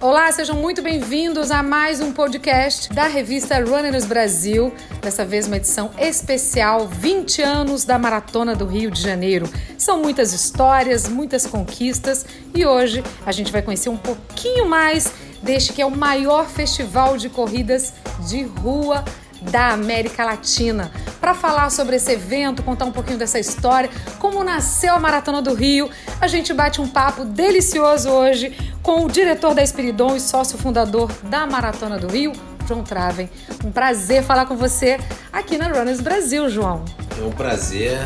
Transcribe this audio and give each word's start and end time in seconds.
Olá, 0.00 0.30
sejam 0.30 0.54
muito 0.54 0.80
bem-vindos 0.80 1.50
a 1.50 1.60
mais 1.60 2.00
um 2.00 2.12
podcast 2.12 2.88
da 2.90 3.08
revista 3.08 3.58
Runners 3.58 4.04
Brasil. 4.04 4.72
Dessa 5.02 5.24
vez, 5.24 5.48
uma 5.48 5.56
edição 5.56 5.90
especial 5.98 6.86
20 6.86 7.42
anos 7.42 7.84
da 7.84 7.98
Maratona 7.98 8.54
do 8.54 8.64
Rio 8.64 8.92
de 8.92 9.02
Janeiro. 9.02 9.50
São 9.76 10.00
muitas 10.00 10.32
histórias, 10.32 11.08
muitas 11.08 11.48
conquistas 11.48 12.24
e 12.54 12.64
hoje 12.64 13.02
a 13.26 13.32
gente 13.32 13.50
vai 13.50 13.60
conhecer 13.60 13.88
um 13.88 13.96
pouquinho 13.96 14.68
mais 14.68 15.12
deste 15.42 15.72
que 15.72 15.82
é 15.82 15.86
o 15.86 15.90
maior 15.90 16.46
festival 16.46 17.18
de 17.18 17.28
corridas 17.28 17.92
de 18.28 18.44
rua 18.44 19.04
da 19.50 19.70
América 19.70 20.24
Latina. 20.24 20.90
Para 21.20 21.34
falar 21.34 21.70
sobre 21.70 21.96
esse 21.96 22.12
evento, 22.12 22.62
contar 22.62 22.84
um 22.84 22.92
pouquinho 22.92 23.18
dessa 23.18 23.38
história, 23.38 23.90
como 24.18 24.44
nasceu 24.44 24.94
a 24.94 25.00
Maratona 25.00 25.42
do 25.42 25.54
Rio, 25.54 25.90
a 26.20 26.28
gente 26.28 26.52
bate 26.52 26.80
um 26.80 26.88
papo 26.88 27.24
delicioso 27.24 28.08
hoje 28.10 28.56
com 28.82 29.04
o 29.04 29.10
diretor 29.10 29.54
da 29.54 29.62
Espiridon 29.62 30.16
e 30.16 30.20
sócio 30.20 30.56
fundador 30.58 31.10
da 31.24 31.46
Maratona 31.46 31.98
do 31.98 32.06
Rio, 32.06 32.32
João 32.66 32.82
Traven. 32.82 33.28
Um 33.64 33.72
prazer 33.72 34.22
falar 34.22 34.46
com 34.46 34.56
você 34.56 34.98
aqui 35.32 35.56
na 35.58 35.68
Runners 35.68 36.00
Brasil, 36.00 36.48
João. 36.48 36.84
É 37.18 37.24
um 37.24 37.32
prazer 37.32 37.98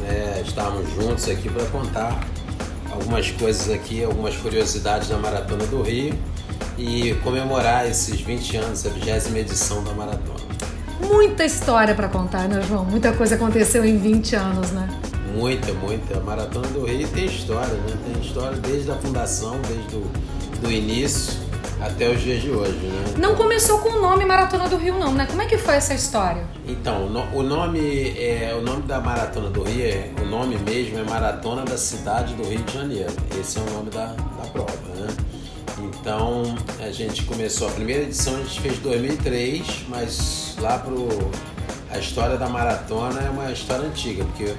né, 0.00 0.42
estarmos 0.44 0.88
juntos 0.94 1.28
aqui 1.28 1.48
para 1.48 1.64
contar 1.66 2.18
algumas 2.90 3.30
coisas 3.30 3.70
aqui, 3.70 4.02
algumas 4.02 4.36
curiosidades 4.36 5.08
da 5.08 5.18
Maratona 5.18 5.66
do 5.66 5.82
Rio 5.82 6.18
e 6.78 7.14
comemorar 7.22 7.88
esses 7.88 8.20
20 8.20 8.56
anos, 8.56 8.86
a 8.86 8.90
20 8.90 9.36
edição 9.38 9.82
da 9.84 9.92
Maratona. 9.92 10.45
Muita 11.00 11.44
história 11.44 11.94
para 11.94 12.08
contar, 12.08 12.48
né, 12.48 12.62
João? 12.62 12.84
Muita 12.84 13.12
coisa 13.12 13.34
aconteceu 13.34 13.84
em 13.84 13.98
20 13.98 14.36
anos, 14.36 14.70
né? 14.70 14.88
Muita, 15.34 15.72
muita. 15.74 16.16
A 16.18 16.20
Maratona 16.20 16.66
do 16.68 16.84
Rio 16.84 17.06
tem 17.08 17.26
história, 17.26 17.74
né? 17.74 17.96
Tem 18.04 18.22
história 18.22 18.56
desde 18.58 18.90
a 18.90 18.94
fundação, 18.94 19.60
desde 19.68 19.96
o 19.96 20.10
do 20.60 20.70
início 20.70 21.46
até 21.80 22.08
os 22.08 22.20
dias 22.22 22.42
de 22.42 22.50
hoje, 22.50 22.72
né? 22.72 23.14
Não 23.18 23.34
começou 23.34 23.78
com 23.80 23.90
o 23.90 24.00
nome 24.00 24.24
Maratona 24.24 24.68
do 24.68 24.76
Rio, 24.76 24.98
não, 24.98 25.12
né? 25.12 25.26
Como 25.26 25.42
é 25.42 25.46
que 25.46 25.58
foi 25.58 25.74
essa 25.74 25.94
história? 25.94 26.44
Então, 26.66 27.06
o 27.34 27.42
nome, 27.42 28.18
é, 28.18 28.54
o 28.58 28.62
nome 28.62 28.82
da 28.82 29.00
Maratona 29.00 29.50
do 29.50 29.62
Rio, 29.62 29.84
é, 29.84 30.10
o 30.20 30.24
nome 30.24 30.56
mesmo 30.58 30.98
é 30.98 31.02
Maratona 31.02 31.64
da 31.64 31.76
Cidade 31.76 32.34
do 32.34 32.44
Rio 32.44 32.62
de 32.62 32.72
Janeiro. 32.72 33.12
Esse 33.38 33.58
é 33.58 33.60
o 33.60 33.70
nome 33.70 33.90
da, 33.90 34.06
da 34.06 34.48
prova, 34.52 34.72
né? 34.96 35.06
Então 36.06 36.54
a 36.78 36.92
gente 36.92 37.24
começou 37.24 37.66
a 37.66 37.72
primeira 37.72 38.04
edição 38.04 38.36
a 38.36 38.38
gente 38.38 38.60
fez 38.60 38.78
em 38.78 38.80
2003, 38.80 39.86
mas 39.88 40.54
lá 40.60 40.78
pro 40.78 41.08
a 41.90 41.98
história 41.98 42.36
da 42.36 42.48
maratona 42.48 43.22
é 43.22 43.28
uma 43.28 43.50
história 43.50 43.88
antiga, 43.88 44.24
porque 44.24 44.54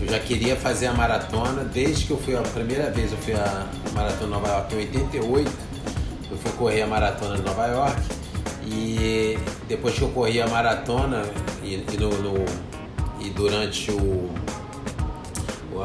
eu 0.00 0.08
já 0.08 0.18
queria 0.18 0.56
fazer 0.56 0.86
a 0.86 0.94
maratona 0.94 1.64
desde 1.64 2.06
que 2.06 2.12
eu 2.12 2.16
fui 2.16 2.34
a 2.34 2.40
primeira 2.40 2.90
vez 2.90 3.12
eu 3.12 3.18
fui 3.18 3.34
a 3.34 3.66
maratona 3.92 4.26
Nova 4.28 4.48
York 4.48 4.74
em 4.74 4.78
88. 4.78 5.52
Eu 6.30 6.38
fui 6.38 6.52
correr 6.52 6.80
a 6.80 6.86
maratona 6.86 7.36
de 7.36 7.42
Nova 7.42 7.66
York 7.66 8.00
e 8.64 9.38
depois 9.68 9.94
que 9.94 10.00
eu 10.00 10.08
corri 10.08 10.40
a 10.40 10.48
maratona 10.48 11.26
e, 11.62 11.74
e 11.74 11.96
no, 11.98 12.08
no, 12.22 12.44
e 13.20 13.28
durante 13.28 13.90
o 13.90 14.30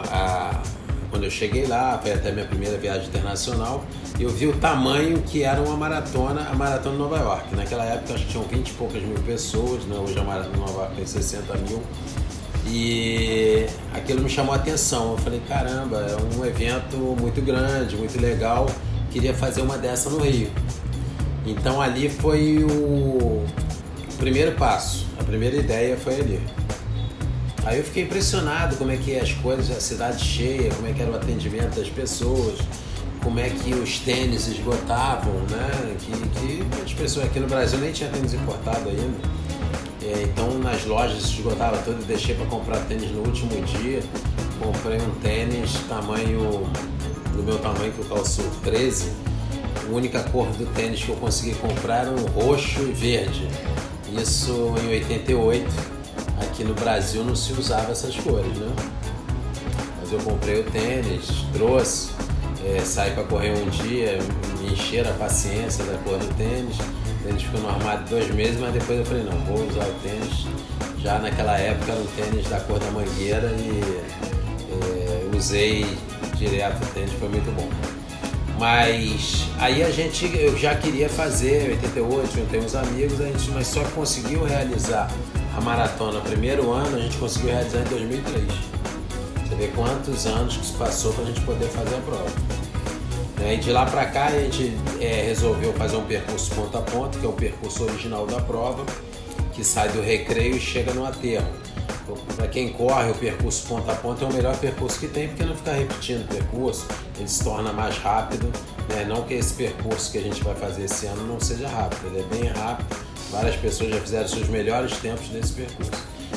a, 0.09 0.63
quando 1.09 1.23
eu 1.23 1.31
cheguei 1.31 1.65
lá, 1.65 1.99
foi 2.01 2.13
até 2.13 2.31
minha 2.31 2.45
primeira 2.45 2.77
viagem 2.77 3.07
internacional, 3.07 3.85
eu 4.19 4.29
vi 4.29 4.47
o 4.47 4.53
tamanho 4.57 5.21
que 5.21 5.43
era 5.43 5.61
uma 5.61 5.75
maratona, 5.75 6.47
a 6.49 6.55
maratona 6.55 6.95
de 6.95 7.01
Nova 7.01 7.17
York. 7.17 7.55
Naquela 7.55 7.85
época 7.85 8.13
acho 8.13 8.25
que 8.25 8.31
tinham 8.31 8.45
20 8.45 8.69
e 8.69 8.73
poucas 8.73 9.03
mil 9.03 9.19
pessoas, 9.23 9.83
né? 9.85 9.97
hoje 9.97 10.17
a 10.17 10.23
maratona 10.23 10.53
de 10.53 10.59
Nova 10.59 10.81
York 10.81 10.95
tem 10.95 11.05
60 11.05 11.53
mil. 11.57 11.81
E 12.67 13.67
aquilo 13.93 14.21
me 14.21 14.29
chamou 14.29 14.53
a 14.53 14.57
atenção. 14.57 15.11
Eu 15.11 15.17
falei, 15.17 15.41
caramba, 15.47 15.97
é 15.99 16.37
um 16.37 16.45
evento 16.45 16.97
muito 16.97 17.41
grande, 17.41 17.95
muito 17.95 18.19
legal. 18.19 18.65
Queria 19.11 19.33
fazer 19.33 19.61
uma 19.61 19.77
dessa 19.77 20.09
no 20.09 20.19
Rio. 20.19 20.49
Então 21.45 21.79
ali 21.79 22.09
foi 22.09 22.63
o 22.63 23.45
primeiro 24.17 24.53
passo, 24.53 25.05
a 25.19 25.23
primeira 25.23 25.55
ideia 25.57 25.95
foi 25.95 26.15
ali. 26.15 26.64
Aí 27.65 27.79
eu 27.79 27.83
fiquei 27.83 28.03
impressionado 28.03 28.75
como 28.75 28.91
é 28.91 28.97
que 28.97 29.17
as 29.17 29.31
coisas, 29.33 29.75
a 29.75 29.81
cidade 29.81 30.23
cheia, 30.23 30.71
como 30.75 30.87
é 30.87 30.93
que 30.93 31.01
era 31.01 31.09
o 31.09 31.15
atendimento 31.15 31.79
das 31.79 31.89
pessoas, 31.89 32.59
como 33.23 33.39
é 33.39 33.49
que 33.49 33.73
os 33.73 33.97
tênis 33.99 34.47
esgotavam, 34.47 35.33
né? 35.49 35.95
Que, 35.99 36.11
que 36.11 36.81
as 36.83 36.93
pessoas 36.93 37.25
aqui 37.25 37.39
no 37.39 37.47
Brasil 37.47 37.79
nem 37.79 37.91
tinha 37.91 38.07
tênis 38.11 38.35
importado 38.35 38.87
ainda. 38.87 39.17
É, 40.03 40.21
então 40.21 40.59
nas 40.59 40.85
lojas 40.85 41.23
esgotava 41.23 41.77
tudo, 41.79 42.05
deixei 42.05 42.35
para 42.35 42.45
comprar 42.45 42.77
tênis 42.81 43.09
no 43.09 43.21
último 43.21 43.59
dia. 43.65 44.03
Comprei 44.59 45.01
um 45.01 45.15
tênis 45.15 45.73
tamanho 45.89 46.69
do 47.35 47.41
meu 47.41 47.57
tamanho 47.57 47.91
que 47.91 47.99
eu 47.99 48.05
calço 48.05 48.43
13. 48.63 49.11
A 49.87 49.91
única 49.91 50.21
cor 50.25 50.45
do 50.51 50.67
tênis 50.73 51.03
que 51.03 51.09
eu 51.09 51.15
consegui 51.15 51.55
comprar 51.55 52.05
era 52.05 52.11
um 52.11 52.25
roxo 52.27 52.83
e 52.83 52.91
verde. 52.91 53.47
Isso 54.15 54.75
em 54.83 54.89
88. 54.89 55.94
Aqui 56.41 56.63
no 56.63 56.73
Brasil 56.73 57.23
não 57.23 57.35
se 57.35 57.53
usava 57.53 57.91
essas 57.91 58.15
cores, 58.15 58.57
né? 58.57 58.73
Mas 59.99 60.11
eu 60.11 60.19
comprei 60.19 60.59
o 60.59 60.63
tênis, 60.63 61.45
trouxe 61.53 62.09
é, 62.65 62.79
sair 62.81 63.13
para 63.13 63.23
correr 63.23 63.51
um 63.51 63.69
dia, 63.69 64.17
me 64.59 64.73
encher 64.73 65.07
a 65.07 65.11
paciência 65.13 65.83
da 65.85 65.97
cor 65.99 66.17
do 66.17 66.33
tênis. 66.35 66.77
O 66.77 67.23
tênis 67.23 67.43
ficou 67.43 67.61
no 67.61 67.69
armário 67.69 68.05
dois 68.09 68.29
meses, 68.33 68.59
mas 68.59 68.73
depois 68.73 68.99
eu 68.99 69.05
falei, 69.05 69.23
não, 69.23 69.37
vou 69.45 69.67
usar 69.67 69.85
o 69.85 69.93
tênis. 70.01 70.47
Já 70.99 71.19
naquela 71.19 71.57
época 71.57 71.91
era 71.91 72.01
um 72.01 72.07
tênis 72.07 72.47
da 72.49 72.59
cor 72.61 72.79
da 72.79 72.89
mangueira 72.91 73.47
e 73.59 74.03
é, 74.71 75.37
usei 75.37 75.85
direto 76.35 76.83
o 76.83 76.87
tênis, 76.87 77.11
foi 77.13 77.29
muito 77.29 77.53
bom. 77.55 77.69
Mas 78.57 79.47
aí 79.59 79.83
a 79.83 79.91
gente, 79.91 80.25
eu 80.35 80.57
já 80.57 80.73
queria 80.75 81.09
fazer, 81.09 81.71
88, 81.71 82.39
eu 82.39 82.45
tenho 82.47 82.63
uns 82.63 82.73
amigos, 82.73 83.19
a 83.19 83.25
gente, 83.25 83.51
mas 83.51 83.67
só 83.67 83.83
conseguiu 83.93 84.43
realizar 84.45 85.11
a 85.55 85.61
maratona 85.61 86.19
primeiro 86.19 86.71
ano, 86.71 86.97
a 86.97 86.99
gente 86.99 87.17
conseguiu 87.17 87.51
realizar 87.51 87.79
em 87.79 87.83
2003. 87.85 88.43
Você 89.47 89.55
vê 89.55 89.67
quantos 89.67 90.25
anos 90.25 90.57
que 90.57 90.65
se 90.65 90.73
passou 90.73 91.13
para 91.13 91.23
a 91.23 91.27
gente 91.27 91.41
poder 91.41 91.67
fazer 91.69 91.95
a 91.95 91.99
prova. 91.99 92.31
Né, 93.37 93.55
e 93.55 93.57
de 93.57 93.71
lá 93.71 93.85
para 93.85 94.05
cá 94.05 94.25
a 94.25 94.39
gente 94.39 94.73
é, 94.99 95.23
resolveu 95.23 95.73
fazer 95.73 95.95
um 95.97 96.05
percurso 96.05 96.53
ponta 96.55 96.79
a 96.79 96.81
ponta, 96.81 97.17
que 97.17 97.25
é 97.25 97.29
o 97.29 97.33
percurso 97.33 97.83
original 97.83 98.25
da 98.27 98.41
prova, 98.41 98.85
que 99.53 99.63
sai 99.63 99.89
do 99.89 100.01
recreio 100.01 100.57
e 100.57 100.59
chega 100.59 100.93
no 100.93 101.05
aterro. 101.05 101.47
Então, 102.03 102.17
para 102.35 102.47
quem 102.47 102.71
corre, 102.73 103.11
o 103.11 103.15
percurso 103.15 103.65
ponta 103.67 103.93
a 103.93 103.95
ponta 103.95 104.25
é 104.25 104.27
o 104.27 104.33
melhor 104.33 104.57
percurso 104.57 104.99
que 104.99 105.07
tem, 105.07 105.29
porque 105.29 105.43
não 105.43 105.55
fica 105.55 105.71
repetindo 105.71 106.23
o 106.23 106.27
percurso, 106.27 106.85
ele 107.17 107.27
se 107.27 107.43
torna 107.43 107.71
mais 107.71 107.97
rápido. 107.97 108.51
Né? 108.89 109.05
Não 109.07 109.23
que 109.23 109.33
esse 109.33 109.53
percurso 109.53 110.11
que 110.11 110.17
a 110.17 110.21
gente 110.21 110.43
vai 110.43 110.53
fazer 110.53 110.83
esse 110.83 111.05
ano 111.05 111.25
não 111.25 111.39
seja 111.39 111.67
rápido, 111.67 112.07
ele 112.07 112.19
é 112.19 112.35
bem 112.35 112.49
rápido. 112.49 113.04
Várias 113.31 113.55
pessoas 113.55 113.91
já 113.91 114.01
fizeram 114.01 114.27
seus 114.27 114.47
melhores 114.47 114.97
tempos 114.97 115.29
nesse 115.29 115.53
percurso. 115.53 115.91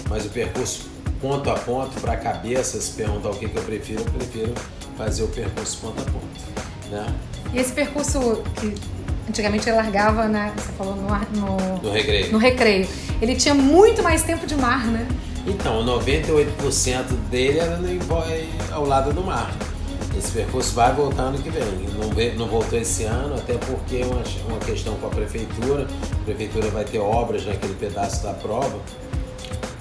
Mas 0.09 0.25
o 0.27 0.29
percurso 0.31 0.89
ponto 1.21 1.51
a 1.51 1.55
ponto 1.55 2.01
para 2.01 2.13
a 2.13 2.17
cabeça, 2.17 2.81
se 2.81 2.93
perguntar 2.93 3.31
o 3.31 3.37
que, 3.37 3.49
que 3.49 3.57
eu 3.57 3.63
prefiro, 3.63 4.01
eu 4.01 4.13
prefiro 4.13 4.55
fazer 4.97 5.23
o 5.23 5.29
percurso 5.29 5.79
ponto 5.79 6.01
a 6.01 6.05
ponto. 6.05 6.91
Né? 6.91 7.15
E 7.53 7.59
esse 7.59 7.73
percurso 7.73 8.43
que 8.57 8.75
antigamente 9.29 9.69
ele 9.69 9.77
largava, 9.77 10.27
né? 10.27 10.53
Você 10.57 10.73
falou 10.73 10.97
no, 10.97 11.09
no, 11.09 11.83
no 11.83 11.93
recreio. 11.93 12.33
No 12.33 12.39
recreio. 12.39 12.89
Ele 13.21 13.37
tinha 13.37 13.55
muito 13.55 14.03
mais 14.03 14.23
tempo 14.23 14.47
de 14.47 14.57
mar, 14.57 14.87
né? 14.87 15.07
Então, 15.47 15.85
98% 15.85 17.05
dele 17.31 17.59
era 17.59 17.79
ao 18.73 18.85
lado 18.85 19.13
do 19.13 19.23
mar. 19.23 19.51
Esse 20.19 20.33
percurso 20.33 20.75
vai 20.75 20.93
voltar 20.93 21.23
ano 21.23 21.39
que 21.39 21.49
vem. 21.49 21.63
Não, 21.97 22.37
não 22.37 22.49
voltou 22.49 22.77
esse 22.79 23.05
ano, 23.05 23.37
até 23.37 23.55
porque 23.55 23.99
é 23.99 24.05
uma, 24.05 24.23
uma 24.49 24.59
questão 24.59 24.97
com 24.97 25.07
a 25.07 25.11
prefeitura. 25.11 25.87
A 26.13 26.25
prefeitura 26.25 26.69
vai 26.71 26.85
ter 26.85 26.99
obras 26.99 27.47
naquele 27.47 27.75
pedaço 27.75 28.25
da 28.25 28.35
prova 28.35 28.79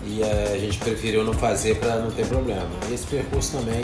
e 0.06 0.22
eh, 0.22 0.54
a 0.54 0.58
gente 0.58 0.78
preferiu 0.78 1.24
não 1.24 1.34
fazer 1.34 1.80
para 1.80 2.00
não 2.00 2.12
ter 2.12 2.26
problema. 2.28 2.70
Esse 2.92 3.06
percurso 3.08 3.58
também 3.58 3.82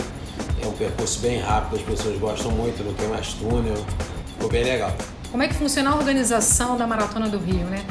é 0.62 0.68
um 0.68 0.72
percurso 0.74 1.20
bem 1.20 1.40
rápido, 1.40 1.76
as 1.78 1.82
pessoas 1.82 2.18
gostam 2.20 2.52
muito, 2.52 2.84
não 2.84 2.94
tem 2.94 3.08
mais 3.08 3.34
túnel, 3.34 3.84
ficou 4.28 4.50
bem 4.50 4.64
legal. 4.64 4.96
Como 5.32 5.44
é 5.44 5.48
que 5.48 5.56
funciona 5.56 5.90
a 5.90 5.96
organização 5.96 6.78
da 6.78 6.86
Maratona 6.86 7.28
do 7.28 7.40
Rio, 7.40 7.66
né? 7.66 7.84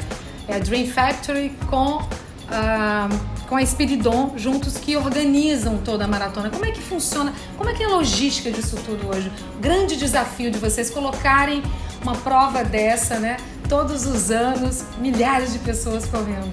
É 0.47 0.55
a 0.55 0.59
Dream 0.59 0.87
Factory 0.87 1.49
com 1.69 2.01
a, 2.49 3.09
com 3.53 3.57
a 3.57 3.61
Espiridon 3.61 4.33
juntos 4.35 4.77
que 4.77 4.97
organizam 4.97 5.77
toda 5.77 6.05
a 6.05 6.07
maratona. 6.07 6.49
Como 6.49 6.65
é 6.65 6.71
que 6.71 6.81
funciona? 6.81 7.31
Como 7.55 7.69
é 7.69 7.73
que 7.75 7.83
é 7.83 7.85
a 7.85 7.89
logística 7.89 8.49
disso 8.49 8.75
tudo 8.83 9.15
hoje? 9.15 9.31
Grande 9.61 9.95
desafio 9.95 10.49
de 10.49 10.57
vocês 10.57 10.89
colocarem 10.89 11.61
uma 12.01 12.15
prova 12.15 12.63
dessa, 12.63 13.19
né? 13.19 13.37
Todos 13.69 14.07
os 14.07 14.31
anos, 14.31 14.83
milhares 14.97 15.53
de 15.53 15.59
pessoas 15.59 16.03
correndo. 16.07 16.51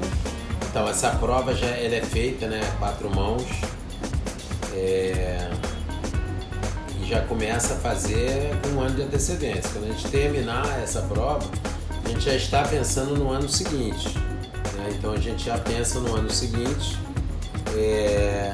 Então, 0.68 0.86
essa 0.86 1.08
prova 1.12 1.54
já 1.54 1.68
ela 1.68 1.94
é 1.94 2.02
feita, 2.02 2.46
né? 2.46 2.60
Quatro 2.78 3.08
mãos. 3.08 3.46
É... 4.74 5.50
E 7.00 7.06
já 7.06 7.22
começa 7.22 7.72
a 7.72 7.76
fazer 7.78 8.54
com 8.62 8.76
um 8.76 8.80
ano 8.82 8.96
de 8.96 9.02
antecedência. 9.04 9.70
Quando 9.72 9.84
a 9.86 9.92
gente 9.94 10.06
terminar 10.08 10.66
essa 10.82 11.00
prova, 11.00 11.50
a 12.04 12.08
gente 12.10 12.20
já 12.20 12.34
está 12.34 12.62
pensando 12.62 13.16
no 13.16 13.30
ano 13.30 13.48
seguinte. 13.48 14.29
Então 15.00 15.14
a 15.14 15.16
gente 15.16 15.46
já 15.46 15.56
pensa 15.56 15.98
no 15.98 16.14
ano 16.14 16.30
seguinte, 16.30 16.98
é... 17.74 18.52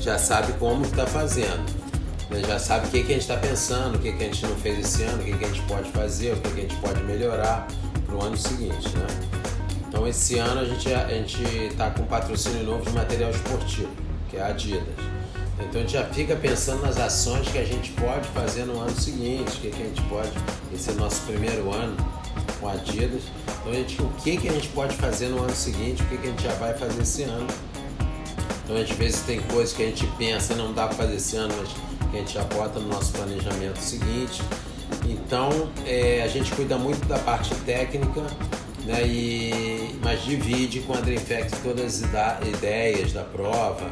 já 0.00 0.18
sabe 0.18 0.54
como 0.54 0.86
está 0.86 1.06
fazendo. 1.06 1.62
né, 2.30 2.42
já 2.48 2.58
sabe 2.58 2.86
o 2.86 2.90
que, 2.90 3.02
que 3.02 3.12
a 3.12 3.14
gente 3.14 3.30
está 3.30 3.36
pensando, 3.36 3.96
o 3.96 3.98
que, 3.98 4.10
que 4.10 4.24
a 4.24 4.26
gente 4.26 4.46
não 4.46 4.56
fez 4.56 4.78
esse 4.78 5.02
ano, 5.02 5.20
o 5.20 5.24
que, 5.26 5.36
que 5.36 5.44
a 5.44 5.48
gente 5.48 5.60
pode 5.64 5.90
fazer, 5.90 6.32
o 6.32 6.36
que, 6.38 6.48
que 6.48 6.60
a 6.60 6.62
gente 6.62 6.76
pode 6.76 7.02
melhorar 7.02 7.68
para 8.06 8.16
o 8.16 8.24
ano 8.24 8.38
seguinte. 8.38 8.88
Né? 8.96 9.06
Então 9.86 10.08
esse 10.08 10.38
ano 10.38 10.62
a 10.62 10.64
gente 10.64 10.88
a 10.94 11.12
está 11.12 11.90
com 11.90 12.04
patrocínio 12.04 12.64
novo 12.64 12.82
de 12.82 12.92
material 12.92 13.30
esportivo, 13.30 13.90
que 14.30 14.38
é 14.38 14.40
a 14.40 14.46
Adidas. 14.46 14.82
Então 15.60 15.78
a 15.78 15.84
gente 15.84 15.92
já 15.92 16.06
fica 16.06 16.34
pensando 16.36 16.80
nas 16.80 16.96
ações 16.96 17.46
que 17.48 17.58
a 17.58 17.64
gente 17.64 17.92
pode 17.92 18.26
fazer 18.28 18.64
no 18.64 18.80
ano 18.80 18.98
seguinte, 18.98 19.58
o 19.58 19.60
que, 19.60 19.70
que 19.70 19.82
a 19.82 19.84
gente 19.84 20.02
pode. 20.04 20.32
Esse 20.72 20.88
é 20.88 20.92
o 20.94 20.96
nosso 20.96 21.20
primeiro 21.26 21.70
ano 21.70 21.96
com 22.60 22.68
a 22.68 22.72
Adidas. 22.72 23.22
Então 23.60 23.72
a 23.72 23.74
gente, 23.74 24.00
o 24.00 24.08
que, 24.22 24.36
que 24.36 24.48
a 24.48 24.52
gente 24.52 24.68
pode 24.68 24.96
fazer 24.96 25.28
no 25.28 25.42
ano 25.42 25.54
seguinte, 25.54 26.02
o 26.02 26.06
que, 26.06 26.18
que 26.18 26.26
a 26.26 26.30
gente 26.30 26.42
já 26.42 26.52
vai 26.54 26.74
fazer 26.74 27.02
esse 27.02 27.22
ano. 27.22 27.46
Então 28.64 28.76
às 28.76 28.90
vezes 28.90 29.20
tem 29.22 29.40
coisas 29.40 29.72
que 29.74 29.82
a 29.82 29.86
gente 29.86 30.06
pensa 30.18 30.54
não 30.54 30.72
dá 30.72 30.86
para 30.86 30.96
fazer 30.96 31.16
esse 31.16 31.36
ano, 31.36 31.54
mas 31.58 31.68
que 32.10 32.16
a 32.16 32.20
gente 32.20 32.34
já 32.34 32.44
bota 32.44 32.78
no 32.80 32.88
nosso 32.88 33.12
planejamento 33.12 33.78
seguinte. 33.78 34.42
Então 35.04 35.50
é, 35.84 36.22
a 36.22 36.28
gente 36.28 36.52
cuida 36.52 36.76
muito 36.76 37.06
da 37.06 37.18
parte 37.18 37.54
técnica, 37.56 38.22
né, 38.84 39.06
e, 39.06 39.98
mas 40.02 40.22
divide 40.22 40.80
com 40.80 40.94
a 40.94 41.00
Dreamfacts 41.00 41.60
todas 41.62 42.02
as 42.02 42.48
ideias 42.48 43.12
da 43.12 43.22
prova, 43.22 43.84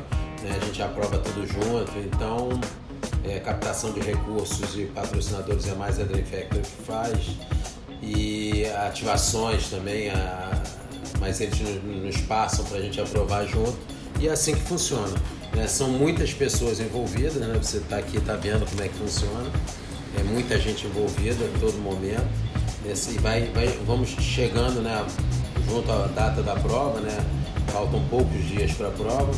né, 0.43 0.57
a 0.61 0.65
gente 0.65 0.81
aprova 0.83 1.19
tudo 1.19 1.47
junto, 1.47 1.93
então 1.99 2.49
é, 3.25 3.41
captação 3.41 3.93
de 3.93 4.01
recursos 4.01 4.77
e 4.77 4.85
patrocinadores 4.87 5.67
é 5.67 5.75
mais 5.75 5.99
a 5.99 6.05
Dreamfactory 6.05 6.63
que 6.63 6.83
faz 6.85 7.37
e 8.05 8.67
ativações 8.87 9.69
também, 9.69 10.11
a, 10.11 10.63
mas 11.21 11.41
eles 11.41 11.59
nos 11.85 12.17
passam 12.23 12.65
para 12.65 12.79
a 12.79 12.81
gente 12.81 13.01
aprovar 13.01 13.47
junto 13.47 13.77
e 14.21 14.29
é 14.29 14.33
assim 14.33 14.55
que 14.55 14.63
funciona. 14.63 15.15
Né? 15.55 15.67
São 15.67 15.89
muitas 15.89 16.33
pessoas 16.33 16.81
envolvidas, 16.81 17.35
né? 17.35 17.59
você 17.61 17.79
está 17.79 17.97
aqui 17.97 18.19
está 18.19 18.35
vendo 18.35 18.69
como 18.69 18.83
é 18.83 18.89
que 18.89 18.95
funciona, 18.95 19.51
é 20.19 20.23
muita 20.23 20.59
gente 20.59 20.87
envolvida 20.87 21.45
em 21.45 21.59
todo 21.59 21.77
momento. 21.79 22.45
E 22.87 23.19
vai, 23.19 23.47
vai, 23.55 23.67
vamos 23.87 24.11
chegando 24.11 24.83
né, 24.83 25.07
junto 25.67 25.91
à 25.91 26.07
data 26.09 26.43
da 26.43 26.55
prova, 26.55 27.01
né? 27.01 27.17
faltam 27.69 28.03
poucos 28.11 28.47
dias 28.47 28.73
para 28.73 28.89
a 28.89 28.91
prova. 28.91 29.33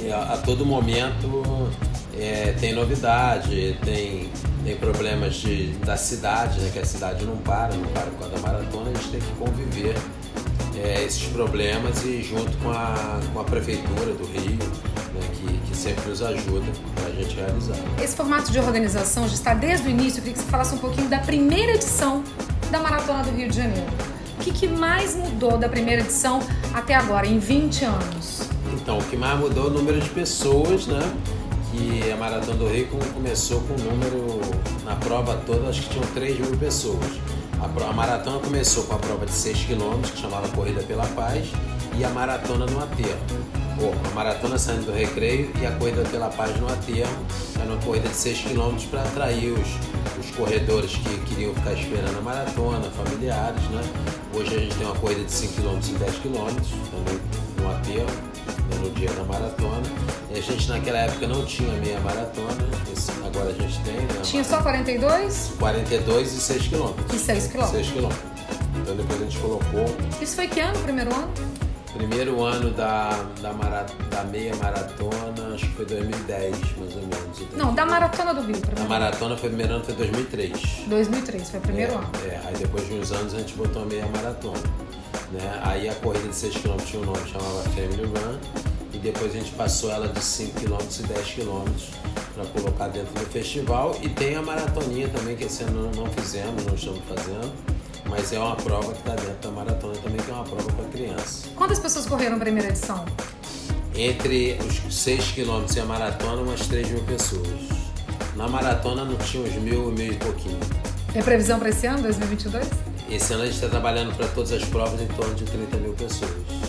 E 0.00 0.10
a, 0.10 0.34
a 0.34 0.36
todo 0.38 0.64
momento 0.64 1.70
é, 2.18 2.54
tem 2.58 2.72
novidade, 2.72 3.78
tem, 3.84 4.30
tem 4.64 4.76
problemas 4.76 5.36
de, 5.36 5.68
da 5.84 5.96
cidade, 5.96 6.60
né? 6.60 6.70
que 6.72 6.78
a 6.78 6.84
cidade 6.84 7.24
não 7.24 7.36
para, 7.38 7.74
não 7.74 7.86
para 7.88 8.02
por 8.02 8.18
causa 8.18 8.34
da 8.36 8.40
maratona, 8.40 8.90
a 8.90 8.94
gente 8.94 9.08
tem 9.08 9.20
que 9.20 9.32
conviver 9.32 9.94
é, 10.76 11.04
esses 11.04 11.24
problemas 11.28 12.04
e 12.04 12.22
junto 12.22 12.56
com 12.58 12.70
a, 12.70 13.20
com 13.32 13.40
a 13.40 13.44
prefeitura 13.44 14.12
do 14.14 14.24
Rio, 14.26 14.58
né, 14.58 15.20
que, 15.34 15.68
que 15.68 15.76
sempre 15.76 16.08
nos 16.08 16.22
ajuda 16.22 16.66
para 16.94 17.06
a 17.06 17.10
gente 17.12 17.34
realizar. 17.36 17.76
Esse 18.02 18.16
formato 18.16 18.50
de 18.50 18.58
organização 18.58 19.28
já 19.28 19.34
está 19.34 19.54
desde 19.54 19.88
o 19.88 19.90
início. 19.90 20.18
Eu 20.18 20.24
queria 20.24 20.34
que 20.34 20.40
você 20.40 20.50
falasse 20.50 20.74
um 20.74 20.78
pouquinho 20.78 21.08
da 21.08 21.18
primeira 21.18 21.72
edição 21.72 22.22
da 22.70 22.80
Maratona 22.80 23.24
do 23.24 23.30
Rio 23.30 23.48
de 23.48 23.56
Janeiro. 23.56 23.86
O 24.38 24.40
que, 24.40 24.52
que 24.52 24.68
mais 24.68 25.16
mudou 25.16 25.58
da 25.58 25.68
primeira 25.68 26.02
edição 26.02 26.40
até 26.72 26.94
agora, 26.94 27.26
em 27.26 27.38
20 27.38 27.84
anos? 27.84 28.42
Então, 28.72 28.98
o 28.98 29.04
que 29.04 29.16
mais 29.16 29.38
mudou 29.38 29.64
é 29.64 29.66
o 29.66 29.70
número 29.70 30.00
de 30.00 30.08
pessoas, 30.10 30.86
né? 30.86 31.00
Que 31.78 32.10
a 32.10 32.16
Maratona 32.16 32.56
do 32.56 32.66
Rio 32.66 32.88
começou 33.14 33.60
com 33.60 33.74
um 33.74 33.84
número, 33.84 34.40
na 34.84 34.96
prova 34.96 35.40
toda, 35.46 35.68
acho 35.68 35.82
que 35.82 35.90
tinham 35.90 36.06
3 36.08 36.40
mil 36.40 36.56
pessoas. 36.56 37.20
A, 37.60 37.88
a 37.88 37.92
maratona 37.92 38.40
começou 38.40 38.82
com 38.82 38.96
a 38.96 38.98
prova 38.98 39.24
de 39.24 39.30
6 39.30 39.66
km, 39.66 40.02
que 40.02 40.20
chamava 40.20 40.48
Corrida 40.48 40.82
pela 40.82 41.06
Paz, 41.06 41.46
e 41.96 42.04
a 42.04 42.08
maratona 42.08 42.66
no 42.66 42.82
aterro. 42.82 43.20
A 44.10 44.12
maratona 44.12 44.58
saindo 44.58 44.86
do 44.86 44.92
recreio 44.92 45.52
e 45.62 45.66
a 45.66 45.70
Corrida 45.70 46.02
pela 46.10 46.28
Paz 46.30 46.58
no 46.58 46.66
aterro, 46.66 47.16
era 47.54 47.70
uma 47.70 47.80
corrida 47.80 48.08
de 48.08 48.16
6 48.16 48.40
km 48.40 48.76
para 48.90 49.02
atrair 49.02 49.52
os, 49.52 49.68
os 50.18 50.34
corredores 50.34 50.96
que 50.96 51.18
queriam 51.26 51.54
ficar 51.54 51.74
esperando 51.74 52.18
a 52.18 52.22
maratona, 52.22 52.90
familiares, 52.90 53.62
né? 53.70 53.82
Hoje 54.34 54.52
a 54.52 54.58
gente 54.58 54.74
tem 54.74 54.84
uma 54.84 54.96
corrida 54.96 55.22
de 55.22 55.30
5 55.30 55.62
km 55.62 55.78
e 55.90 55.92
10 55.92 56.16
km, 56.16 56.56
também 56.90 57.20
no 57.56 57.70
aterro 57.70 58.28
no 58.80 58.90
dia 58.90 59.10
da 59.12 59.24
maratona. 59.24 59.82
E 60.30 60.38
a 60.38 60.42
gente 60.42 60.68
naquela 60.68 60.98
época 60.98 61.26
não 61.26 61.44
tinha 61.44 61.72
meia 61.80 62.00
maratona, 62.00 62.68
agora 63.26 63.50
a 63.50 63.52
gente 63.52 63.80
tem, 63.80 63.94
né? 63.94 64.20
Tinha 64.22 64.44
só 64.44 64.62
42? 64.62 65.52
42 65.58 66.32
e 66.32 66.40
6 66.40 66.68
quilômetros. 66.68 67.14
E 67.14 67.18
6 67.18 67.46
quilômetros. 67.46 67.86
6 67.86 67.92
quilômetros. 67.92 68.38
Então 68.76 68.96
depois 68.96 69.20
a 69.20 69.24
gente 69.24 69.38
colocou. 69.38 69.96
Isso 70.20 70.36
foi 70.36 70.48
que 70.48 70.60
ano, 70.60 70.78
primeiro 70.80 71.14
ano? 71.14 71.32
Primeiro 71.94 72.42
ano 72.44 72.70
da, 72.70 73.10
da, 73.40 73.52
marat, 73.52 73.90
da 74.10 74.22
meia 74.24 74.54
maratona, 74.56 75.54
acho 75.54 75.66
que 75.66 75.72
foi 75.72 75.86
2010, 75.86 76.56
mais 76.78 76.96
ou 76.96 77.02
menos. 77.02 77.52
Não, 77.56 77.74
da 77.74 77.86
maratona 77.86 78.34
do 78.34 78.42
Rio. 78.42 78.56
A 78.80 78.84
maratona 78.84 79.36
foi 79.36 79.48
primeiro 79.48 79.74
ano, 79.74 79.84
foi 79.84 79.94
2003. 79.94 80.84
2003, 80.86 81.50
foi 81.50 81.58
o 81.58 81.62
primeiro 81.62 81.92
é, 81.92 81.96
ano. 81.96 82.10
É, 82.26 82.40
aí 82.46 82.54
depois 82.56 82.86
de 82.86 82.94
uns 82.94 83.10
anos 83.10 83.34
a 83.34 83.38
gente 83.38 83.54
botou 83.54 83.82
a 83.82 83.86
meia 83.86 84.06
maratona. 84.06 84.62
Né? 85.32 85.60
Aí 85.62 85.88
a 85.88 85.94
corrida 85.96 86.28
de 86.28 86.36
6 86.36 86.58
km 86.58 86.76
tinha 86.84 87.02
um 87.02 87.06
nome 87.06 87.18
que 87.20 87.30
chamava 87.30 87.62
Family 87.62 88.04
Run 88.04 88.67
e 88.98 89.00
depois 89.00 89.32
a 89.32 89.38
gente 89.38 89.52
passou 89.52 89.92
ela 89.92 90.08
de 90.08 90.20
5 90.20 90.60
km 90.60 90.78
e 90.98 91.02
10 91.04 91.30
km 91.30 91.64
para 92.34 92.44
colocar 92.46 92.88
dentro 92.88 93.14
do 93.14 93.30
festival. 93.30 93.96
E 94.02 94.08
tem 94.08 94.34
a 94.34 94.42
maratoninha 94.42 95.08
também, 95.08 95.36
que 95.36 95.44
esse 95.44 95.62
ano 95.62 95.90
não 95.94 96.06
fizemos, 96.06 96.66
não 96.66 96.74
estamos 96.74 97.00
fazendo. 97.08 97.52
Mas 98.06 98.32
é 98.32 98.40
uma 98.40 98.56
prova 98.56 98.92
que 98.92 98.98
está 98.98 99.14
dentro 99.14 99.36
da 99.40 99.50
maratona 99.50 99.94
também, 99.96 100.16
que 100.16 100.30
é 100.30 100.34
uma 100.34 100.44
prova 100.44 100.72
para 100.72 100.84
criança. 100.86 101.48
Quantas 101.54 101.78
pessoas 101.78 102.06
correram 102.06 102.32
na 102.32 102.40
primeira 102.40 102.70
edição? 102.70 103.04
Entre 103.94 104.58
os 104.86 104.94
6 104.94 105.32
km 105.32 105.64
e 105.76 105.80
a 105.80 105.84
maratona, 105.84 106.42
umas 106.42 106.66
3 106.66 106.90
mil 106.90 107.04
pessoas. 107.04 107.46
Na 108.34 108.48
maratona 108.48 109.04
não 109.04 109.16
tinha 109.18 109.44
uns 109.44 109.54
mil, 109.54 109.92
mil 109.92 110.12
e 110.12 110.16
pouquinho. 110.16 110.58
Tem 111.12 111.22
previsão 111.22 111.58
para 111.58 111.68
esse 111.68 111.86
ano, 111.86 112.02
2022? 112.02 112.68
Esse 113.10 113.32
ano 113.32 113.42
a 113.42 113.46
gente 113.46 113.54
está 113.54 113.68
trabalhando 113.68 114.14
para 114.16 114.26
todas 114.28 114.52
as 114.52 114.64
provas 114.64 115.00
em 115.00 115.06
torno 115.08 115.34
de 115.34 115.44
30 115.44 115.76
mil 115.78 115.92
pessoas. 115.92 116.67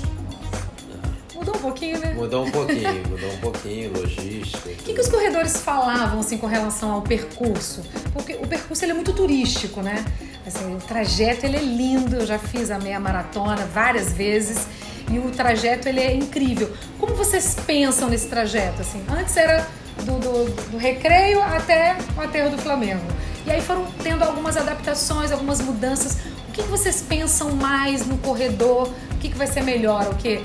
Um 1.59 1.61
pouquinho, 1.61 1.99
né? 1.99 2.13
Mudou 2.13 2.45
um 2.45 2.51
pouquinho, 2.51 3.03
mudou 3.09 3.29
um 3.31 3.37
pouquinho, 3.37 3.91
logística. 3.93 4.69
O 4.69 4.75
que, 4.75 4.93
que 4.93 5.01
os 5.01 5.09
corredores 5.09 5.57
falavam 5.57 6.21
assim 6.21 6.37
com 6.37 6.47
relação 6.47 6.91
ao 6.91 7.01
percurso? 7.01 7.83
Porque 8.13 8.33
o 8.35 8.47
percurso 8.47 8.85
ele 8.85 8.93
é 8.93 8.95
muito 8.95 9.13
turístico, 9.13 9.81
né? 9.81 10.05
Assim, 10.47 10.73
o 10.73 10.77
trajeto 10.77 11.45
ele 11.45 11.57
é 11.57 11.61
lindo, 11.61 12.15
eu 12.15 12.25
já 12.25 12.39
fiz 12.39 12.71
a 12.71 12.79
meia 12.79 12.99
maratona 12.99 13.67
várias 13.73 14.13
vezes 14.13 14.67
e 15.11 15.19
o 15.19 15.29
trajeto 15.31 15.89
ele 15.89 15.99
é 15.99 16.13
incrível. 16.13 16.71
Como 16.97 17.13
vocês 17.13 17.55
pensam 17.67 18.09
nesse 18.09 18.27
trajeto? 18.27 18.81
Assim, 18.81 19.03
antes 19.09 19.35
era 19.35 19.67
do, 20.05 20.19
do, 20.19 20.71
do 20.71 20.77
recreio 20.77 21.41
até 21.41 21.97
o 22.15 22.21
aterro 22.21 22.51
do 22.51 22.57
Flamengo. 22.57 23.05
E 23.45 23.51
aí 23.51 23.61
foram 23.61 23.85
tendo 24.03 24.23
algumas 24.23 24.55
adaptações, 24.57 25.31
algumas 25.31 25.61
mudanças. 25.61 26.17
O 26.47 26.51
que, 26.51 26.61
vocês 26.63 27.01
pensam 27.01 27.51
mais 27.51 28.05
no 28.05 28.17
corredor? 28.17 28.91
O 29.11 29.17
que, 29.17 29.29
que 29.29 29.37
vai 29.37 29.47
ser 29.47 29.61
melhor? 29.61 30.07
O 30.11 30.15
que 30.15 30.41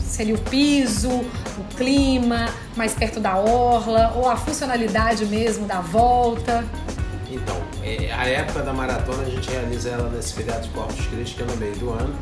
seria 0.00 0.34
o 0.34 0.38
piso, 0.38 1.10
o 1.10 1.64
clima, 1.76 2.46
mais 2.76 2.94
perto 2.94 3.20
da 3.20 3.36
orla, 3.36 4.12
ou 4.16 4.28
a 4.28 4.36
funcionalidade 4.36 5.24
mesmo 5.26 5.66
da 5.66 5.80
volta? 5.80 6.64
Então, 7.30 7.56
é, 7.82 8.12
a 8.12 8.26
época 8.26 8.62
da 8.62 8.72
maratona 8.72 9.22
a 9.22 9.30
gente 9.30 9.50
realiza 9.50 9.90
ela 9.90 10.08
nesse 10.08 10.34
feriado 10.34 10.62
de 10.62 10.68
Corpus 10.70 11.06
Christi, 11.06 11.36
que 11.36 11.42
é 11.42 11.46
no 11.46 11.56
meio 11.56 11.76
do 11.76 11.90
ano, 11.90 12.14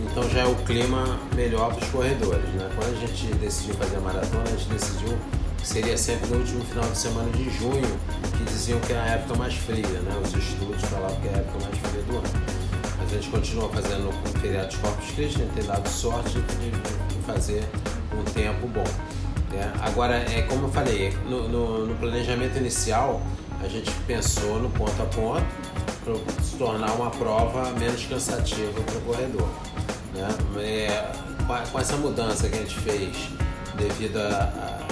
então 0.00 0.28
já 0.30 0.40
é 0.40 0.46
o 0.46 0.54
clima 0.56 1.18
melhor 1.34 1.74
para 1.74 1.84
os 1.84 1.90
corredores. 1.90 2.48
Né? 2.50 2.68
Quando 2.74 2.96
a 2.96 3.06
gente 3.06 3.26
decidiu 3.34 3.74
fazer 3.74 3.96
a 3.96 4.00
maratona, 4.00 4.44
a 4.44 4.50
gente 4.50 4.68
decidiu 4.68 5.16
seria 5.66 5.98
sempre 5.98 6.28
no 6.30 6.38
último 6.38 6.64
final 6.64 6.88
de 6.88 6.96
semana 6.96 7.28
de 7.32 7.50
junho, 7.58 7.98
que 8.38 8.44
diziam 8.44 8.78
que 8.80 8.92
é 8.92 8.98
a 9.00 9.06
época 9.06 9.36
mais 9.36 9.54
fria, 9.54 9.82
né? 9.82 10.12
Os 10.22 10.32
estudos 10.32 10.80
falavam 10.82 11.20
que 11.20 11.26
é 11.26 11.32
a 11.32 11.38
época 11.38 11.58
mais 11.64 11.76
fria 11.78 11.85
gente 13.26 13.30
continua 13.30 13.68
fazendo 13.68 14.08
o 14.08 14.38
feriado 14.38 14.76
Corpus 14.78 15.10
Christi, 15.12 15.42
a 15.42 15.44
gente 15.44 15.54
tem 15.54 15.64
dado 15.64 15.88
sorte 15.88 16.38
de 16.40 17.22
fazer 17.26 17.64
um 18.16 18.22
tempo 18.32 18.66
bom. 18.68 18.84
Né? 19.52 19.72
Agora, 19.80 20.16
é 20.16 20.42
como 20.42 20.66
eu 20.66 20.72
falei, 20.72 21.12
no, 21.28 21.48
no, 21.48 21.86
no 21.86 21.94
planejamento 21.96 22.56
inicial, 22.56 23.20
a 23.62 23.68
gente 23.68 23.90
pensou 24.06 24.60
no 24.60 24.70
ponto 24.70 25.02
a 25.02 25.06
ponto 25.06 25.44
para 26.04 26.44
se 26.44 26.56
tornar 26.56 26.92
uma 26.92 27.10
prova 27.10 27.70
menos 27.72 28.04
cansativa 28.06 28.80
para 28.82 28.96
o 28.96 29.00
corredor. 29.02 29.48
Né? 30.14 30.28
É, 30.58 31.12
com 31.70 31.78
essa 31.78 31.96
mudança 31.96 32.48
que 32.48 32.56
a 32.56 32.60
gente 32.60 32.78
fez 32.78 33.16
devido 33.76 34.18
a 34.18 34.86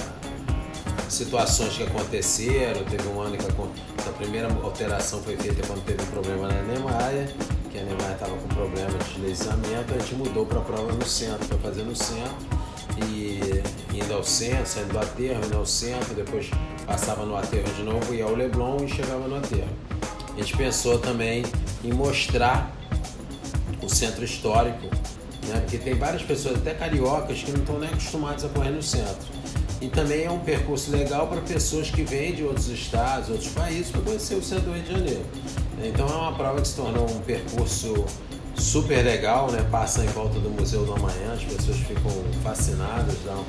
situações 1.08 1.76
que 1.76 1.84
aconteceram. 1.84 2.82
Teve 2.84 3.08
um 3.08 3.20
ano 3.20 3.36
que 3.36 3.46
a, 3.46 4.08
a 4.08 4.12
primeira 4.12 4.48
alteração 4.62 5.22
foi 5.22 5.36
feita 5.36 5.64
quando 5.66 5.84
teve 5.84 6.02
um 6.02 6.06
problema 6.06 6.48
na 6.48 6.62
Neymar, 6.62 7.12
que 7.74 7.80
a 7.80 7.82
Neymar 7.82 8.12
estava 8.12 8.36
com 8.36 8.48
problema 8.48 8.90
de 8.98 9.14
deslizamento. 9.14 9.94
A 9.94 9.98
gente 9.98 10.14
mudou 10.14 10.46
para 10.46 10.60
a 10.60 10.62
prova 10.62 10.92
no 10.92 11.04
centro, 11.04 11.44
para 11.48 11.58
fazer 11.58 11.82
no 11.82 11.96
centro. 11.96 12.36
E 13.10 13.62
indo 13.92 14.14
ao 14.14 14.22
centro, 14.22 14.66
saindo 14.66 14.92
do 14.92 14.98
aterro, 15.00 15.44
indo 15.44 15.56
ao 15.56 15.66
centro, 15.66 16.14
depois 16.14 16.48
passava 16.86 17.26
no 17.26 17.36
aterro 17.36 17.68
de 17.74 17.82
novo, 17.82 18.14
ia 18.14 18.24
ao 18.24 18.34
Leblon 18.34 18.76
e 18.84 18.88
chegava 18.88 19.26
no 19.26 19.36
aterro. 19.36 19.68
A 20.32 20.40
gente 20.40 20.56
pensou 20.56 21.00
também 21.00 21.44
em 21.82 21.92
mostrar 21.92 22.72
o 23.82 23.88
centro 23.88 24.24
histórico, 24.24 24.86
né? 25.48 25.60
porque 25.60 25.78
tem 25.78 25.94
várias 25.94 26.22
pessoas, 26.22 26.56
até 26.56 26.74
cariocas, 26.74 27.42
que 27.42 27.50
não 27.50 27.60
estão 27.60 27.78
nem 27.80 27.88
acostumadas 27.88 28.44
a 28.44 28.48
correr 28.50 28.70
no 28.70 28.82
centro. 28.82 29.33
E 29.84 29.88
também 29.90 30.24
é 30.24 30.30
um 30.30 30.38
percurso 30.38 30.90
legal 30.90 31.26
para 31.26 31.42
pessoas 31.42 31.90
que 31.90 32.02
vêm 32.02 32.34
de 32.34 32.42
outros 32.42 32.68
estados, 32.68 33.28
outros 33.28 33.50
países, 33.50 33.90
para 33.90 34.00
conhecer 34.00 34.34
o 34.34 34.42
centro 34.42 34.70
do 34.70 34.72
Rio 34.72 34.82
de 34.82 34.92
Janeiro. 34.92 35.22
Então 35.82 36.08
é 36.08 36.14
uma 36.14 36.32
prova 36.32 36.62
que 36.62 36.68
se 36.68 36.76
tornou 36.76 37.04
um 37.04 37.20
percurso 37.20 38.06
super 38.56 39.04
legal, 39.04 39.50
né? 39.50 39.62
Passa 39.70 40.02
em 40.02 40.06
volta 40.06 40.40
do 40.40 40.48
Museu 40.48 40.86
do 40.86 40.94
Amanhã, 40.94 41.34
as 41.34 41.44
pessoas 41.44 41.76
ficam 41.80 42.10
fascinadas, 42.42 43.14
dá 43.26 43.32
uma 43.32 43.44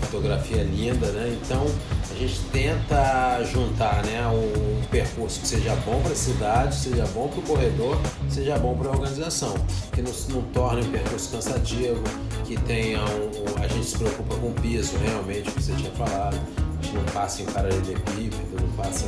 fotografia 0.00 0.64
linda, 0.64 1.06
né? 1.12 1.38
Então 1.40 1.64
a 2.10 2.14
gente 2.18 2.40
tenta 2.50 3.44
juntar, 3.44 4.04
né, 4.04 4.26
um 4.26 4.82
percurso 4.90 5.40
que 5.40 5.46
seja 5.46 5.76
bom 5.86 6.00
para 6.02 6.10
a 6.10 6.16
cidade, 6.16 6.74
seja 6.74 7.06
bom 7.14 7.28
para 7.28 7.38
o 7.38 7.42
corredor, 7.42 8.00
seja 8.28 8.58
bom 8.58 8.76
para 8.76 8.88
a 8.88 8.90
organização, 8.90 9.54
que 9.92 10.02
não, 10.02 10.10
não 10.30 10.42
torne 10.50 10.88
um 10.88 10.90
percurso 10.90 11.30
cansativo, 11.30 12.02
que 12.48 12.56
tenha 12.62 12.98
um, 13.00 13.62
a 13.62 13.68
gente 13.68 13.84
se 13.84 13.98
preocupa 13.98 14.34
com 14.36 14.48
o 14.48 14.54
piso, 14.54 14.96
realmente, 14.96 15.50
que 15.50 15.62
você 15.62 15.74
tinha 15.74 15.90
falado, 15.90 16.34
a 16.34 16.82
gente 16.82 16.96
não 16.96 17.04
passa 17.12 17.42
em 17.42 17.44
paralelepípedo, 17.44 18.56
não 18.58 18.72
passa 18.72 19.04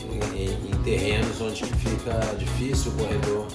em, 0.00 0.40
em, 0.40 0.70
em 0.70 0.82
terrenos 0.84 1.40
onde 1.40 1.64
fica 1.64 2.20
difícil 2.38 2.92
o 2.92 2.94
corredor 2.94 3.48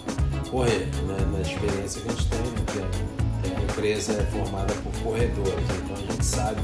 correr, 0.52 0.90
né? 1.08 1.18
na 1.32 1.40
experiência 1.40 2.02
que 2.02 2.10
a 2.10 2.12
gente 2.12 2.28
tem, 2.28 2.40
né? 2.40 2.64
que, 2.68 2.80
a, 2.80 3.50
que 3.50 3.56
a 3.56 3.64
empresa 3.64 4.12
é 4.12 4.26
formada 4.26 4.74
por 4.74 4.92
corredores, 5.02 5.66
então 5.86 5.96
a 5.96 6.12
gente 6.12 6.26
sabe 6.26 6.62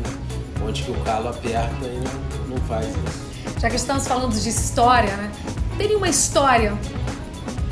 onde 0.67 0.83
que 0.83 0.91
o 0.91 0.99
calo 1.05 1.29
aperta 1.29 1.85
e 1.85 1.97
não, 1.97 2.57
não 2.57 2.57
faz 2.67 2.87
isso. 2.87 3.59
Já 3.61 3.69
que 3.69 3.77
estamos 3.77 4.05
falando 4.05 4.37
de 4.37 4.49
história, 4.49 5.15
né? 5.15 5.31
Teria 5.77 5.97
uma 5.97 6.09
história. 6.09 6.77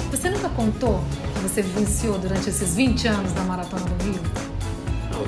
Você 0.10 0.30
nunca 0.30 0.48
contou 0.50 1.04
que 1.34 1.40
você 1.42 1.62
vivenciou 1.62 2.18
durante 2.18 2.50
esses 2.50 2.76
20 2.76 3.08
anos 3.08 3.34
da 3.34 3.42
Maratona 3.42 3.84
do 3.84 4.04
Rio? 4.04 4.11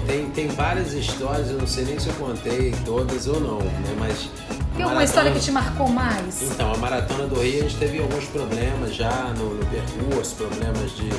Tem, 0.06 0.30
tem 0.32 0.48
várias 0.48 0.94
histórias, 0.94 1.50
eu 1.50 1.58
não 1.58 1.68
sei 1.68 1.86
nem 1.86 2.00
se 2.00 2.10
eu 2.10 2.14
contei 2.16 2.74
todas 2.86 3.28
ou 3.28 3.40
não, 3.40 3.60
né? 3.60 3.96
Mas 3.98 4.30
tem 4.76 4.84
alguma 4.84 5.04
história 5.04 5.32
que 5.32 5.40
te 5.40 5.52
marcou 5.52 5.88
mais? 5.88 6.42
Então, 6.42 6.74
a 6.74 6.78
Maratona 6.78 7.28
do 7.28 7.40
Rio 7.40 7.60
a 7.60 7.62
gente 7.64 7.78
teve 7.78 8.00
alguns 8.00 8.26
problemas 8.26 8.96
já 8.96 9.34
no, 9.38 9.54
no 9.54 9.66
percurso, 9.68 10.36
problemas 10.36 10.92
de, 10.96 11.10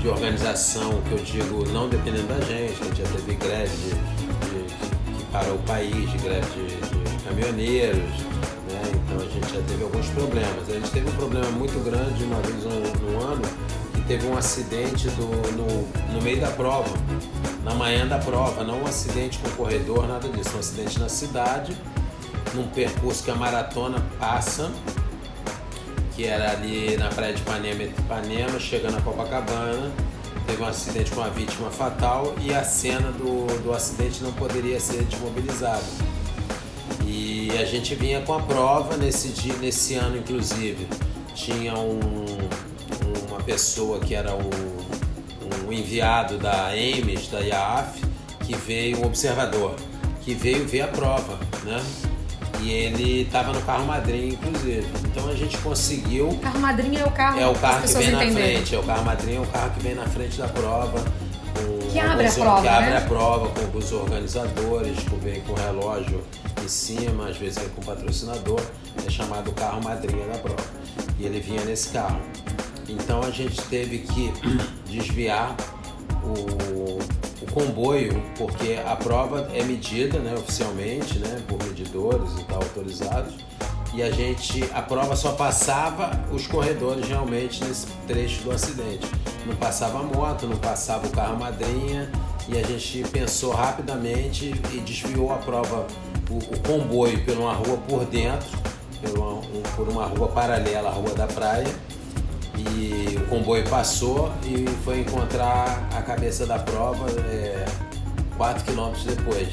de 0.00 0.08
organização, 0.08 1.02
que 1.08 1.12
eu 1.12 1.18
digo, 1.18 1.68
não 1.72 1.88
dependendo 1.88 2.28
da 2.28 2.40
gente, 2.40 2.80
a 2.80 2.84
gente 2.84 3.02
já 3.02 3.08
teve 3.08 3.34
greve 3.34 3.76
de, 3.76 3.90
de, 3.90 4.64
de 4.66 5.18
que 5.18 5.24
parou 5.32 5.56
o 5.56 5.62
país, 5.64 6.10
de 6.10 6.18
greve 6.18 6.46
de, 6.46 7.24
caminhoneiros, 7.24 7.98
né? 7.98 8.82
então 8.94 9.18
a 9.18 9.30
gente 9.30 9.52
já 9.52 9.62
teve 9.62 9.82
alguns 9.82 10.06
problemas. 10.10 10.68
A 10.68 10.72
gente 10.72 10.90
teve 10.90 11.08
um 11.08 11.16
problema 11.16 11.50
muito 11.50 11.84
grande 11.84 12.22
uma 12.22 12.40
vez 12.40 12.64
no, 12.64 13.10
no 13.10 13.20
ano, 13.20 13.42
que 13.94 14.02
teve 14.02 14.26
um 14.28 14.36
acidente 14.36 15.08
do, 15.10 15.26
no, 15.56 16.12
no 16.14 16.22
meio 16.22 16.40
da 16.40 16.50
prova, 16.50 16.90
na 17.62 17.74
manhã 17.74 18.06
da 18.06 18.18
prova, 18.18 18.64
não 18.64 18.82
um 18.82 18.86
acidente 18.86 19.38
com 19.38 19.48
o 19.48 19.52
corredor, 19.52 20.06
nada 20.06 20.28
disso, 20.28 20.56
um 20.56 20.60
acidente 20.60 20.98
na 20.98 21.08
cidade 21.08 21.76
num 22.54 22.68
percurso 22.68 23.22
que 23.22 23.30
a 23.30 23.34
maratona 23.34 24.02
passa, 24.18 24.70
que 26.14 26.24
era 26.24 26.50
ali 26.52 26.96
na 26.96 27.08
praia 27.08 27.32
de 27.32 27.40
Ipanema, 27.40 27.82
Ipanema, 27.82 28.60
chegando 28.60 28.98
a 28.98 29.00
Copacabana. 29.00 29.90
Teve 30.46 30.62
um 30.62 30.66
acidente 30.66 31.10
com 31.12 31.20
uma 31.20 31.30
vítima 31.30 31.70
fatal 31.70 32.34
e 32.40 32.52
a 32.52 32.64
cena 32.64 33.12
do, 33.12 33.46
do 33.62 33.72
acidente 33.72 34.22
não 34.22 34.32
poderia 34.32 34.78
ser 34.80 35.02
desmobilizada. 35.04 35.84
E 37.06 37.50
a 37.58 37.64
gente 37.64 37.94
vinha 37.94 38.20
com 38.22 38.34
a 38.34 38.42
prova 38.42 38.96
nesse 38.96 39.28
dia, 39.28 39.54
nesse 39.54 39.94
ano 39.94 40.18
inclusive. 40.18 40.86
Tinha 41.34 41.74
um, 41.78 42.00
uma 43.28 43.38
pessoa 43.42 44.00
que 44.00 44.14
era 44.14 44.34
um, 44.34 44.50
um 45.66 45.72
enviado 45.72 46.38
da 46.38 46.76
EMES, 46.76 47.28
da 47.28 47.40
IAF, 47.40 48.00
que 48.40 48.56
veio, 48.56 48.98
um 49.00 49.06
observador, 49.06 49.76
que 50.22 50.34
veio 50.34 50.66
ver 50.66 50.82
a 50.82 50.88
prova, 50.88 51.38
né? 51.64 51.82
E 52.60 52.70
ele 52.70 53.22
estava 53.22 53.52
no 53.52 53.60
carro 53.62 53.84
madrinha, 53.86 54.34
inclusive. 54.34 54.86
Então 55.04 55.28
a 55.28 55.34
gente 55.34 55.58
conseguiu. 55.58 56.28
O 56.28 56.38
carro 56.38 56.60
madrinha 56.60 57.00
é 57.00 57.04
o 57.04 57.10
carro 57.10 57.40
É 57.40 57.46
o 57.48 57.54
carro 57.54 57.82
que 57.82 57.94
vem 57.94 58.10
na 58.12 58.18
frente. 58.20 58.74
É 58.74 58.78
o 58.78 58.82
carro 58.84 59.04
madrinha 59.04 59.38
é 59.38 59.40
o 59.40 59.46
carro 59.46 59.70
que 59.70 59.82
vem 59.82 59.94
na 59.94 60.06
frente 60.06 60.38
da 60.38 60.46
prova. 60.46 61.04
que 61.90 61.98
abre 61.98 62.26
a 62.26 62.32
prova. 62.32 62.62
Que 62.62 62.68
abre 62.68 62.90
né? 62.90 62.98
a 62.98 63.00
prova 63.00 63.48
com 63.48 63.78
os 63.78 63.92
organizadores, 63.92 64.96
que 65.00 65.16
vem 65.16 65.40
com 65.40 65.54
o 65.54 65.56
relógio 65.56 66.22
em 66.62 66.68
cima, 66.68 67.28
às 67.28 67.36
vezes 67.36 67.58
vem 67.58 67.68
com 67.70 67.80
o 67.80 67.84
patrocinador. 67.84 68.60
É 69.04 69.10
chamado 69.10 69.50
carro 69.52 69.82
madrinha 69.82 70.24
da 70.26 70.38
prova. 70.38 70.62
E 71.18 71.26
ele 71.26 71.40
vinha 71.40 71.64
nesse 71.64 71.88
carro. 71.88 72.20
Então 72.88 73.22
a 73.22 73.30
gente 73.30 73.60
teve 73.62 73.98
que 73.98 74.32
desviar 74.90 75.56
o 76.24 77.22
o 77.42 77.52
comboio, 77.52 78.22
porque 78.36 78.78
a 78.86 78.94
prova 78.94 79.50
é 79.52 79.62
medida 79.64 80.18
né, 80.18 80.32
oficialmente 80.34 81.18
né, 81.18 81.42
por 81.48 81.62
medidores 81.64 82.38
e 82.38 82.44
tal 82.44 82.62
autorizados. 82.62 83.34
E 83.94 84.02
a 84.02 84.10
gente, 84.10 84.64
a 84.72 84.80
prova 84.80 85.14
só 85.16 85.32
passava 85.32 86.10
os 86.32 86.46
corredores 86.46 87.06
realmente 87.06 87.62
nesse 87.62 87.88
trecho 88.06 88.42
do 88.42 88.50
acidente. 88.50 89.06
Não 89.44 89.54
passava 89.56 90.00
a 90.00 90.02
moto, 90.02 90.46
não 90.46 90.56
passava 90.56 91.06
o 91.06 91.10
carro 91.10 91.38
madrinha 91.38 92.10
e 92.48 92.58
a 92.58 92.62
gente 92.62 93.06
pensou 93.10 93.52
rapidamente 93.52 94.54
e 94.72 94.78
desviou 94.78 95.32
a 95.32 95.36
prova, 95.36 95.86
o, 96.30 96.36
o 96.36 96.60
comboio, 96.60 97.22
por 97.24 97.36
uma 97.36 97.52
rua 97.52 97.76
por 97.86 98.04
dentro, 98.06 98.48
por 99.02 99.18
uma, 99.18 99.32
um, 99.32 99.62
por 99.76 99.88
uma 99.88 100.06
rua 100.06 100.28
paralela 100.28 100.88
à 100.88 100.92
Rua 100.92 101.12
da 101.14 101.26
Praia 101.26 101.68
e 102.58 103.16
o 103.16 103.26
comboio 103.26 103.64
passou 103.68 104.32
e 104.44 104.68
foi 104.84 105.00
encontrar 105.00 105.88
a 105.94 106.02
cabeça 106.02 106.46
da 106.46 106.58
prova 106.58 107.10
é, 107.30 107.64
4 108.36 108.64
quilômetros 108.64 109.04
depois. 109.04 109.48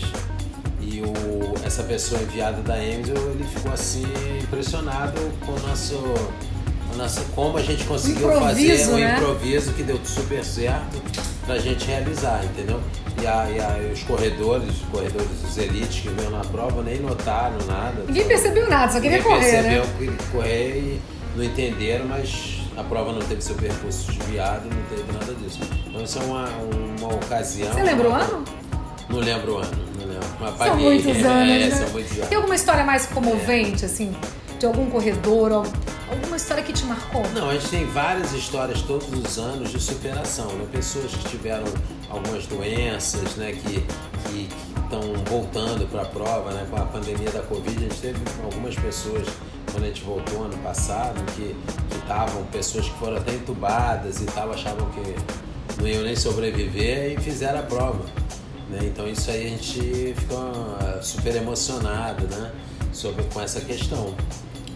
E 0.81 1.01
o, 1.01 1.53
essa 1.65 1.83
pessoa 1.83 2.21
enviada 2.21 2.61
da 2.61 2.83
Enzo, 2.83 3.11
ele 3.11 3.43
ficou 3.43 3.71
assim 3.71 4.05
impressionado 4.41 5.19
com 5.45 5.51
o 5.51 5.59
nosso, 5.59 5.95
o 5.95 6.97
nosso 6.97 7.21
como 7.35 7.57
a 7.57 7.61
gente 7.61 7.83
conseguiu 7.83 8.31
fazer 8.33 8.87
um 8.87 8.95
né? 8.95 9.15
improviso 9.17 9.73
que 9.73 9.83
deu 9.83 9.99
super 10.03 10.43
certo 10.43 11.01
pra 11.45 11.57
gente 11.57 11.85
realizar, 11.85 12.43
entendeu? 12.43 12.81
E, 13.21 13.27
a, 13.27 13.49
e 13.49 13.59
a, 13.59 13.91
os 13.91 14.03
corredores, 14.03 14.69
os 14.69 14.87
corredores 14.89 15.27
dos 15.41 15.57
elites 15.57 16.01
que 16.01 16.09
veio 16.09 16.29
na 16.29 16.41
prova 16.41 16.81
nem 16.81 16.99
notaram 16.99 17.57
nada. 17.67 18.03
Ninguém 18.07 18.27
percebeu 18.27 18.69
nada, 18.69 18.91
só 18.91 18.99
queria 18.99 19.21
correr, 19.21 19.39
percebeu 19.39 19.85
né? 19.85 20.17
correr 20.31 20.77
e 20.77 21.01
não 21.35 21.43
entenderam, 21.43 22.05
mas 22.05 22.58
a 22.79 22.83
prova 22.83 23.11
não 23.11 23.21
teve 23.21 23.41
seu 23.41 23.55
percurso 23.55 24.11
desviado, 24.11 24.69
não 24.69 24.83
teve 24.83 25.11
nada 25.11 25.33
disso. 25.35 25.59
Então 25.87 26.01
isso 26.01 26.17
é 26.19 26.23
uma, 26.23 26.47
uma 26.97 27.13
ocasião. 27.13 27.73
Você 27.73 27.83
lembra 27.83 28.09
o 28.09 28.13
ano? 28.13 28.45
Não 29.09 29.19
lembro 29.19 29.53
o 29.55 29.57
ano, 29.57 29.85
não 29.99 30.07
lembro. 30.07 30.27
Mas 30.39 30.57
São 30.57 30.77
muitos 30.77 31.25
anos, 31.25 31.51
é, 31.51 31.67
né? 31.67 31.71
são 31.71 31.89
muitos 31.89 32.11
anos. 32.13 32.27
Tem 32.27 32.35
alguma 32.37 32.55
história 32.55 32.83
mais 32.83 33.05
comovente, 33.07 33.83
assim, 33.83 34.15
de 34.57 34.65
algum 34.65 34.89
corredor, 34.89 35.65
alguma 36.09 36.37
história 36.37 36.63
que 36.63 36.71
te 36.71 36.85
marcou? 36.85 37.23
Não, 37.33 37.49
a 37.49 37.53
gente 37.53 37.69
tem 37.69 37.85
várias 37.85 38.31
histórias 38.31 38.81
todos 38.81 39.09
os 39.11 39.37
anos 39.37 39.71
de 39.71 39.79
superação, 39.79 40.47
né? 40.53 40.65
Pessoas 40.71 41.11
que 41.11 41.29
tiveram 41.29 41.65
algumas 42.09 42.45
doenças, 42.47 43.35
né? 43.35 43.51
Que 43.51 43.85
estão 44.83 45.01
voltando 45.25 45.85
para 45.89 46.03
a 46.03 46.05
prova, 46.05 46.51
né? 46.51 46.65
Com 46.69 46.77
a 46.77 46.85
pandemia 46.85 47.29
da 47.31 47.41
Covid, 47.41 47.77
a 47.77 47.81
gente 47.81 47.99
teve 47.99 48.19
algumas 48.43 48.75
pessoas 48.75 49.27
quando 49.71 49.83
a 49.83 49.87
gente 49.87 50.03
voltou 50.03 50.43
ano 50.43 50.57
passado, 50.59 51.19
que 51.33 51.55
estavam, 51.95 52.43
pessoas 52.45 52.87
que 52.87 52.97
foram 52.97 53.17
até 53.17 53.33
entubadas 53.33 54.21
e 54.21 54.25
tal, 54.25 54.51
achavam 54.51 54.89
que 54.91 55.81
não 55.81 55.87
iam 55.87 56.03
nem 56.03 56.15
sobreviver 56.15 57.13
e 57.13 57.21
fizeram 57.21 57.59
a 57.59 57.63
prova. 57.63 58.03
Né? 58.69 58.79
Então 58.83 59.07
isso 59.07 59.29
aí 59.31 59.47
a 59.47 59.49
gente 59.49 60.13
ficou 60.15 60.37
ah, 60.37 60.99
super 61.01 61.35
emocionado 61.35 62.27
né? 62.27 62.51
Sobre, 62.93 63.23
com 63.25 63.41
essa 63.41 63.61
questão. 63.61 64.15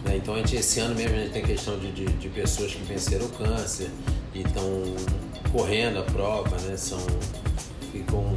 Né? 0.04 0.16
Então 0.16 0.34
a 0.34 0.38
gente, 0.38 0.56
esse 0.56 0.80
ano 0.80 0.94
mesmo 0.94 1.16
a 1.16 1.20
gente 1.20 1.32
tem 1.32 1.42
questão 1.42 1.78
de, 1.78 1.92
de, 1.92 2.04
de 2.06 2.28
pessoas 2.28 2.72
que 2.72 2.82
venceram 2.82 3.26
o 3.26 3.28
câncer 3.30 3.90
e 4.34 4.40
estão 4.40 4.64
correndo 5.52 6.00
a 6.00 6.02
prova, 6.02 6.56
né? 6.62 6.76
São, 6.76 6.98
ficam, 7.92 8.36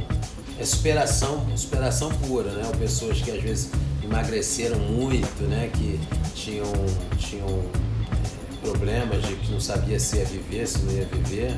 é 0.58 0.64
superação, 0.64 1.44
superação 1.56 2.10
pura, 2.10 2.50
né? 2.52 2.62
Ou 2.66 2.76
pessoas 2.78 3.20
que 3.20 3.30
às 3.30 3.42
vezes 3.42 3.70
emagreceram 4.08 4.78
muito, 4.78 5.42
né? 5.44 5.70
Que 5.72 6.00
tinham, 6.34 6.72
tinham 7.18 7.48
é, 7.48 8.66
problemas 8.66 9.22
de 9.22 9.36
que 9.36 9.52
não 9.52 9.60
sabia 9.60 10.00
se 10.00 10.16
ia 10.16 10.24
viver, 10.24 10.66
se 10.66 10.78
não 10.80 10.92
ia 10.92 11.04
viver, 11.06 11.50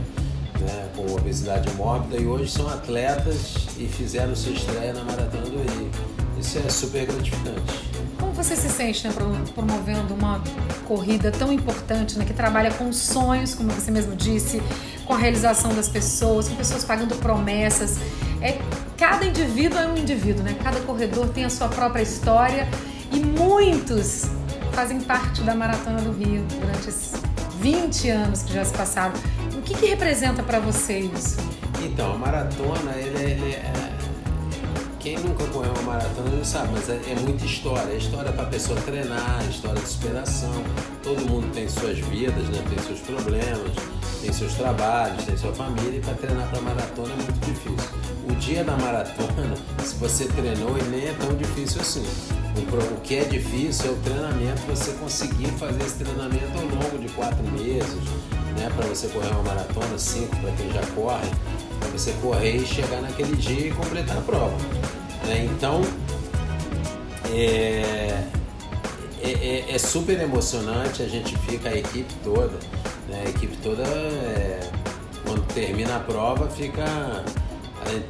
né? 0.61 0.89
Com 0.95 1.15
obesidade 1.15 1.73
mórbida 1.75 2.17
e 2.21 2.27
hoje 2.27 2.51
são 2.51 2.69
atletas 2.69 3.55
e 3.79 3.87
fizeram 3.87 4.35
sua 4.35 4.53
estreia 4.53 4.93
na 4.93 5.05
Maratona 5.05 5.45
do 5.45 5.59
Rio. 5.59 5.91
Isso 6.39 6.59
é 6.59 6.69
super 6.71 7.07
gratificante. 7.07 7.91
Como 8.19 8.33
você 8.33 8.57
se 8.57 8.69
sente 8.71 9.07
né, 9.07 9.13
promovendo 9.55 10.15
uma 10.15 10.43
corrida 10.87 11.31
tão 11.31 11.53
importante, 11.53 12.19
né, 12.19 12.25
que 12.25 12.33
trabalha 12.33 12.71
com 12.73 12.91
sonhos, 12.93 13.55
como 13.55 13.71
você 13.71 13.91
mesmo 13.91 14.17
disse, 14.17 14.63
com 15.05 15.13
a 15.13 15.19
realização 15.19 15.75
das 15.75 15.89
pessoas, 15.89 16.49
com 16.49 16.57
pessoas 16.57 16.83
pagando 16.83 17.15
promessas. 17.17 17.99
É, 18.41 18.59
cada 19.01 19.25
indivíduo 19.25 19.79
é 19.79 19.87
um 19.87 19.97
indivíduo, 19.97 20.45
né? 20.45 20.55
Cada 20.63 20.79
corredor 20.81 21.29
tem 21.31 21.47
a 21.47 21.49
sua 21.49 21.69
própria 21.69 22.03
história 22.03 22.69
e 23.11 23.19
muitos 23.19 24.27
fazem 24.73 25.01
parte 25.01 25.41
da 25.41 25.55
Maratona 25.55 26.03
do 26.03 26.13
Rio 26.13 26.45
durante 26.61 26.91
esses 26.91 27.15
20 27.61 28.11
anos 28.11 28.43
que 28.43 28.53
já 28.53 28.63
se 28.63 28.75
passaram. 28.75 29.15
O 29.57 29.63
que, 29.63 29.73
que 29.73 29.87
representa 29.87 30.43
para 30.43 30.61
você 30.61 30.99
isso? 30.99 31.39
Então, 31.83 32.13
a 32.13 32.19
maratona, 32.19 32.93
ele, 32.95 33.23
ele 33.23 33.53
é, 33.55 33.91
quem 34.99 35.19
nunca 35.19 35.47
correu 35.47 35.73
uma 35.73 35.95
maratona 35.95 36.37
não 36.37 36.45
sabe, 36.45 36.69
mas 36.75 36.91
é, 36.91 37.01
é 37.11 37.15
muita 37.21 37.47
história. 37.47 37.95
É 37.95 37.97
história 37.97 38.31
para 38.31 38.43
a 38.43 38.51
pessoa 38.51 38.79
treinar, 38.83 39.43
história 39.49 39.81
de 39.81 39.89
superação. 39.89 40.53
Todo 41.03 41.23
mundo 41.23 41.51
tem 41.55 41.67
suas 41.71 41.99
vidas, 42.01 42.47
né? 42.51 42.63
tem 42.69 42.79
seus 42.85 43.01
problemas, 43.01 43.73
tem 44.21 44.33
seus 44.33 44.55
trabalhos, 44.55 45.25
tem 45.25 45.37
sua 45.37 45.53
família, 45.53 45.99
e 45.99 46.01
para 46.01 46.15
treinar 46.15 46.49
para 46.49 46.61
maratona 46.61 47.13
é 47.13 47.17
muito 47.17 47.47
difícil. 47.47 47.99
O 48.29 48.35
dia 48.35 48.63
da 48.63 48.77
maratona, 48.77 49.57
se 49.83 49.95
você 49.97 50.27
treinou, 50.27 50.77
ele 50.77 50.89
nem 50.89 51.09
é 51.09 51.15
tão 51.15 51.35
difícil 51.35 51.81
assim. 51.81 52.05
O 52.57 53.01
que 53.01 53.17
é 53.17 53.25
difícil 53.25 53.91
é 53.91 53.93
o 53.93 53.97
treinamento, 53.97 54.61
você 54.69 54.93
conseguir 54.93 55.49
fazer 55.59 55.83
esse 55.83 55.97
treinamento 55.97 56.59
ao 56.59 56.65
longo 56.65 56.99
de 56.99 57.09
quatro 57.15 57.43
meses, 57.51 58.03
né? 58.59 58.71
Para 58.77 58.87
você 58.87 59.09
correr 59.09 59.29
uma 59.29 59.43
maratona, 59.43 59.99
cinco 59.99 60.37
para 60.37 60.53
quem 60.53 60.71
já 60.73 60.83
corre, 60.95 61.29
para 61.79 61.89
você 61.89 62.13
correr 62.21 62.57
e 62.57 62.67
chegar 62.67 63.01
naquele 63.01 63.35
dia 63.37 63.69
e 63.69 63.71
completar 63.71 64.19
a 64.19 64.21
prova. 64.21 64.57
Né? 65.27 65.49
Então, 65.51 65.83
é, 67.33 68.25
é, 69.23 69.31
é, 69.31 69.75
é, 69.75 69.79
super 69.79 70.21
emocionante, 70.21 71.03
a 71.03 71.09
gente 71.09 71.37
fica, 71.39 71.69
a 71.69 71.77
equipe 71.77 72.13
toda, 72.25 72.59
né? 73.11 73.25
a 73.27 73.29
equipe 73.29 73.57
toda, 73.59 73.83
é, 73.83 74.61
quando 75.25 75.47
termina 75.53 75.97
a 75.97 76.01
prova, 76.01 76.49
fica 76.49 76.85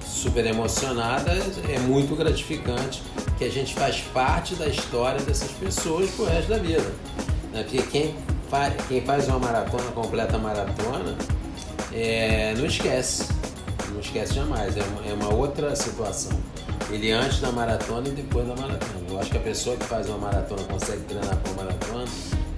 super 0.05 0.45
emocionada, 0.47 1.33
é 1.69 1.79
muito 1.79 2.15
gratificante 2.15 3.03
que 3.39 3.45
a 3.45 3.49
gente 3.49 3.75
faz 3.75 4.01
parte 4.13 4.55
da 4.55 4.67
história 4.67 5.21
dessas 5.23 5.51
pessoas 5.53 6.11
pro 6.11 6.27
resto 6.27 6.51
da 6.51 6.59
vida. 6.59 6.93
Né? 7.53 7.63
Porque 7.63 7.83
quem 7.83 8.15
faz, 8.51 8.75
quem 8.87 9.01
faz 9.01 9.29
uma 9.29 9.39
maratona, 9.39 9.91
completa 9.93 10.37
a 10.37 10.39
maratona, 10.39 11.17
é, 11.93 12.55
não 12.57 12.67
esquece. 12.67 13.29
Não 13.93 14.01
esquece 14.01 14.35
jamais. 14.35 14.77
É 14.77 14.83
uma, 14.83 15.07
é 15.11 15.15
uma 15.15 15.35
outra 15.35 15.75
situação. 15.75 16.39
Ele 16.91 17.13
antes 17.13 17.41
da 17.41 17.53
maratona 17.53 18.09
e 18.09 18.13
depois 18.13 18.47
da 18.47 18.55
maratona. 18.55 19.01
Eu 19.09 19.19
acho 19.19 19.31
que 19.31 19.37
a 19.37 19.41
pessoa 19.41 19.77
que 19.77 19.85
faz 19.85 20.09
uma 20.09 20.19
maratona 20.19 20.63
consegue 20.65 21.03
treinar 21.03 21.37
para 21.37 21.53
uma 21.53 21.65
maratona, 21.65 21.90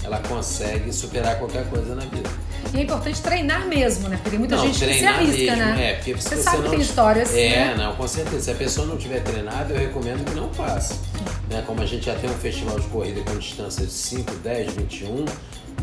ela 0.04 0.18
consegue 0.20 0.92
superar 0.92 1.38
qualquer 1.38 1.64
coisa 1.68 1.94
na 1.94 2.02
vida. 2.02 2.28
E 2.72 2.78
é 2.78 2.82
importante 2.82 3.20
treinar 3.20 3.66
mesmo, 3.66 4.08
né? 4.08 4.16
Porque 4.16 4.30
tem 4.30 4.38
muita 4.38 4.56
não, 4.56 4.66
gente 4.66 4.84
que 4.84 4.94
se 4.94 5.04
arrisca, 5.04 5.56
mesmo, 5.56 5.56
né? 5.56 5.90
É, 5.90 5.94
porque 5.94 6.14
você, 6.14 6.36
você 6.36 6.42
sabe 6.42 6.56
não... 6.58 6.64
que 6.64 6.70
tem 6.70 6.80
histórias. 6.80 7.34
É, 7.34 7.48
né? 7.48 7.74
não, 7.76 7.94
com 7.96 8.08
certeza. 8.08 8.40
Se 8.40 8.50
a 8.50 8.54
pessoa 8.54 8.86
não 8.86 8.96
tiver 8.96 9.20
treinado, 9.20 9.72
eu 9.72 9.78
recomendo 9.78 10.24
que 10.24 10.34
não 10.34 10.52
faça. 10.52 10.94
Né? 11.50 11.62
Como 11.66 11.82
a 11.82 11.86
gente 11.86 12.06
já 12.06 12.14
tem 12.14 12.30
um 12.30 12.34
festival 12.34 12.78
de 12.78 12.86
corrida 12.88 13.20
com 13.22 13.36
distância 13.36 13.84
de 13.84 13.92
5, 13.92 14.34
10, 14.36 14.74
21, 14.74 15.24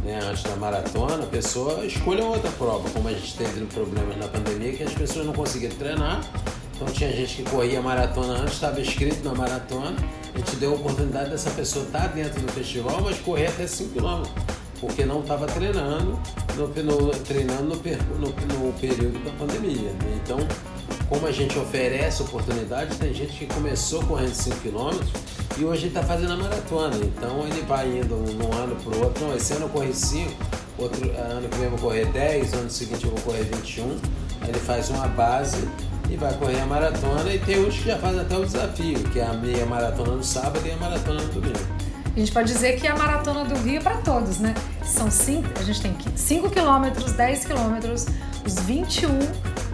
né, 0.04 0.20
antes 0.24 0.44
da 0.44 0.56
maratona, 0.56 1.24
a 1.24 1.28
pessoa 1.28 1.86
escolha 1.86 2.24
outra 2.24 2.50
prova, 2.52 2.90
como 2.90 3.08
a 3.08 3.12
gente 3.12 3.36
teve 3.36 3.66
problemas 3.66 4.18
na 4.18 4.28
pandemia, 4.28 4.74
que 4.74 4.84
as 4.84 4.94
pessoas 4.94 5.26
não 5.26 5.34
conseguiram 5.34 5.76
treinar. 5.76 6.22
Então 6.80 6.94
tinha 6.94 7.12
gente 7.12 7.36
que 7.36 7.44
corria 7.44 7.82
maratona 7.82 8.36
antes, 8.36 8.54
estava 8.54 8.80
escrito 8.80 9.22
na 9.22 9.36
maratona, 9.36 9.98
a 10.34 10.38
gente 10.38 10.56
deu 10.56 10.72
a 10.72 10.76
oportunidade 10.76 11.30
dessa 11.30 11.50
pessoa 11.52 11.84
estar 11.84 12.04
tá 12.04 12.08
dentro 12.08 12.42
do 12.42 12.50
festival, 12.54 13.02
mas 13.02 13.20
correr 13.20 13.48
até 13.48 13.68
5 13.68 14.00
km, 14.00 14.24
porque 14.80 15.04
não 15.04 15.20
estava 15.20 15.46
treinando, 15.46 16.18
no, 16.56 16.68
no, 16.68 17.12
treinando 17.26 17.64
no, 17.64 17.76
no, 17.76 18.74
período 18.80 19.22
da 19.26 19.32
pandemia. 19.32 19.92
Então, 20.24 20.38
como 21.10 21.28
a 21.28 21.34
gente 21.34 21.60
oferece 21.60 22.22
oportunidade, 22.22 22.96
tem 22.96 23.14
gente 23.14 23.34
que 23.34 23.54
começou 23.54 24.02
correndo 24.06 24.34
5 24.34 24.56
km 24.60 25.04
e 25.58 25.66
hoje 25.66 25.88
está 25.88 26.02
fazendo 26.02 26.32
a 26.32 26.38
maratona. 26.38 26.96
Então 26.96 27.46
ele 27.46 27.62
vai 27.64 27.90
indo 27.90 28.16
num 28.16 28.54
ano 28.54 28.78
para 28.78 28.98
o 28.98 29.04
outro. 29.04 29.26
Não, 29.26 29.36
esse 29.36 29.52
ano 29.52 29.66
eu 29.66 29.70
corri 29.70 29.94
5, 29.94 30.32
outro 30.78 31.12
ano 31.12 31.50
que 31.50 31.58
vem 31.58 31.66
eu 31.66 31.72
vou 31.72 31.90
correr 31.90 32.06
10, 32.06 32.54
ano 32.54 32.70
seguinte 32.70 33.04
eu 33.04 33.12
vou 33.12 33.20
correr 33.20 33.44
21. 33.44 33.86
Aí 34.40 34.50
ele 34.50 34.60
faz 34.60 34.90
uma 34.90 35.10
base 35.10 35.68
e 36.10 36.16
vai 36.16 36.34
correr 36.34 36.60
a 36.60 36.66
maratona. 36.66 37.34
E 37.34 37.40
tem 37.40 37.66
uns 37.66 37.78
que 37.78 37.86
já 37.86 37.98
fazem 37.98 38.22
até 38.22 38.38
o 38.38 38.46
desafio, 38.46 39.00
que 39.12 39.20
é 39.20 39.26
a 39.26 39.34
meia 39.34 39.66
maratona 39.66 40.14
no 40.14 40.24
sábado 40.24 40.62
e 40.66 40.72
a 40.72 40.78
maratona 40.78 41.22
no 41.22 41.30
domingo. 41.30 41.60
A 42.16 42.20
gente 42.20 42.32
pode 42.32 42.52
dizer 42.52 42.80
que 42.80 42.88
a 42.88 42.96
maratona 42.96 43.46
do 43.46 43.56
Rio 43.60 43.78
é 43.78 43.82
para 43.82 43.98
todos, 43.98 44.40
né? 44.40 44.54
São 44.84 45.10
cinco, 45.10 45.48
a 45.58 45.64
gente 45.64 45.82
tem 45.82 45.96
5 46.16 46.50
quilômetros, 46.50 47.14
10 47.14 47.46
quilômetros, 47.46 48.08
os 48.46 48.60
21 48.62 49.20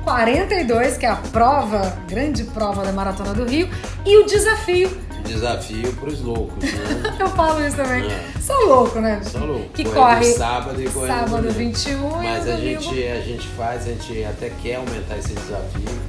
42, 0.05 0.97
que 0.97 1.05
é 1.05 1.09
a 1.09 1.15
prova, 1.15 1.97
grande 2.07 2.43
prova 2.43 2.85
da 2.85 2.91
Maratona 2.91 3.33
do 3.33 3.43
Rio, 3.43 3.67
e 4.05 4.17
o 4.17 4.25
desafio. 4.25 4.95
Desafio 5.25 5.91
para 5.93 6.09
os 6.09 6.21
loucos, 6.21 6.63
né? 6.63 7.15
Eu 7.19 7.27
falo 7.29 7.65
isso 7.65 7.75
também. 7.75 8.05
É. 8.05 8.25
Sou 8.39 8.67
louco, 8.67 8.99
né? 8.99 9.19
Sou 9.23 9.43
louco. 9.43 9.69
Que 9.69 9.83
corre, 9.83 9.95
corre 9.95 10.25
sábado 10.33 10.79
e 10.79 10.87
corre 10.87 11.07
sábado 11.07 11.49
21 11.49 12.09
Mas 12.09 12.45
e 12.45 12.51
a 12.51 12.57
gente, 12.57 13.07
a 13.07 13.21
gente 13.21 13.47
faz, 13.47 13.87
a 13.87 13.89
gente 13.89 14.23
até 14.23 14.51
quer 14.61 14.75
aumentar 14.75 15.17
esse 15.17 15.33
desafio. 15.33 15.99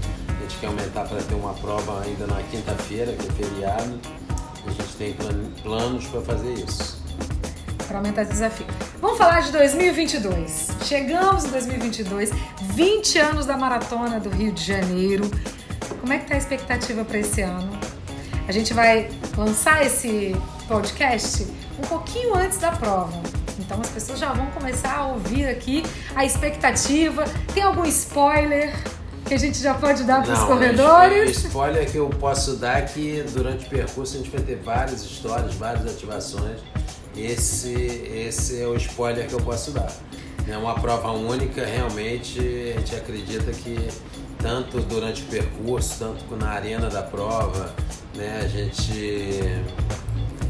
Gente 0.47 0.59
quer 0.59 0.67
aumentar 0.69 1.09
para 1.09 1.21
ter 1.21 1.35
uma 1.35 1.55
prova 1.55 2.03
ainda 2.05 2.25
na 2.25 2.41
quinta-feira, 2.45 3.13
que 3.15 3.27
é 3.27 3.33
feriado. 3.33 3.99
A 4.65 4.71
gente 4.71 4.95
tem 4.97 5.17
planos 5.61 6.07
para 6.07 6.21
fazer 6.21 6.53
isso 6.53 7.05
para 7.89 7.99
aumentar 7.99 8.23
esse 8.23 8.33
desafio. 8.33 8.67
Vamos 9.01 9.19
falar 9.19 9.41
de 9.41 9.51
2022. 9.51 10.69
Chegamos 10.85 11.45
em 11.45 11.51
2022, 11.51 12.31
20 12.63 13.19
anos 13.19 13.47
da 13.47 13.57
maratona 13.57 14.21
do 14.21 14.29
Rio 14.29 14.53
de 14.53 14.65
Janeiro. 14.65 15.29
Como 16.01 16.13
é 16.13 16.19
que 16.19 16.27
tá 16.27 16.35
a 16.35 16.39
expectativa 16.39 17.05
para 17.05 17.19
esse 17.19 17.43
ano? 17.43 17.71
A 18.47 18.53
gente 18.53 18.73
vai 18.73 19.09
lançar 19.37 19.85
esse 19.85 20.35
podcast 20.69 21.45
um 21.77 21.87
pouquinho 21.89 22.37
antes 22.37 22.59
da 22.59 22.71
prova. 22.71 23.21
Então 23.59 23.81
as 23.81 23.89
pessoas 23.89 24.19
já 24.19 24.33
vão 24.33 24.47
começar 24.53 24.97
a 24.97 25.07
ouvir 25.07 25.47
aqui 25.47 25.83
a 26.15 26.25
expectativa. 26.25 27.25
Tem 27.53 27.63
algum 27.63 27.85
spoiler 27.85 28.73
que 29.27 29.35
a 29.35 29.39
gente 29.39 29.59
já 29.59 29.75
pode 29.75 30.05
dar 30.05 30.23
para 30.23 30.33
os 30.33 30.45
corredores? 30.45 31.45
O 31.45 31.47
spoiler 31.49 31.91
que 31.91 31.97
eu 31.97 32.09
posso 32.09 32.57
dar 32.57 32.79
é 32.79 32.83
que 32.83 33.25
durante 33.33 33.67
o 33.67 33.69
percurso 33.69 34.15
a 34.15 34.19
gente 34.19 34.31
vai 34.31 34.41
ter 34.41 34.57
várias 34.57 35.03
histórias, 35.03 35.55
várias 35.55 35.87
ativações 35.87 36.61
esse, 37.17 37.73
esse 37.73 38.61
é 38.61 38.67
o 38.67 38.77
spoiler 38.77 39.27
que 39.27 39.33
eu 39.33 39.41
posso 39.41 39.71
dar. 39.71 39.91
É 40.47 40.57
uma 40.57 40.75
prova 40.75 41.11
única, 41.11 41.65
realmente 41.65 42.39
a 42.39 42.79
gente 42.79 42.95
acredita 42.95 43.51
que 43.53 43.89
tanto 44.39 44.81
durante 44.81 45.23
o 45.23 45.27
percurso, 45.27 45.99
tanto 45.99 46.37
na 46.37 46.51
arena 46.51 46.89
da 46.89 47.03
prova, 47.03 47.75
né, 48.15 48.43
a 48.45 48.47
gente, 48.47 49.41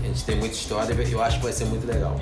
a 0.02 0.06
gente 0.06 0.24
tem 0.24 0.36
muita 0.36 0.54
história 0.54 0.92
e 0.92 1.12
eu 1.12 1.22
acho 1.22 1.38
que 1.38 1.44
vai 1.44 1.52
ser 1.52 1.64
muito 1.66 1.86
legal. 1.86 2.20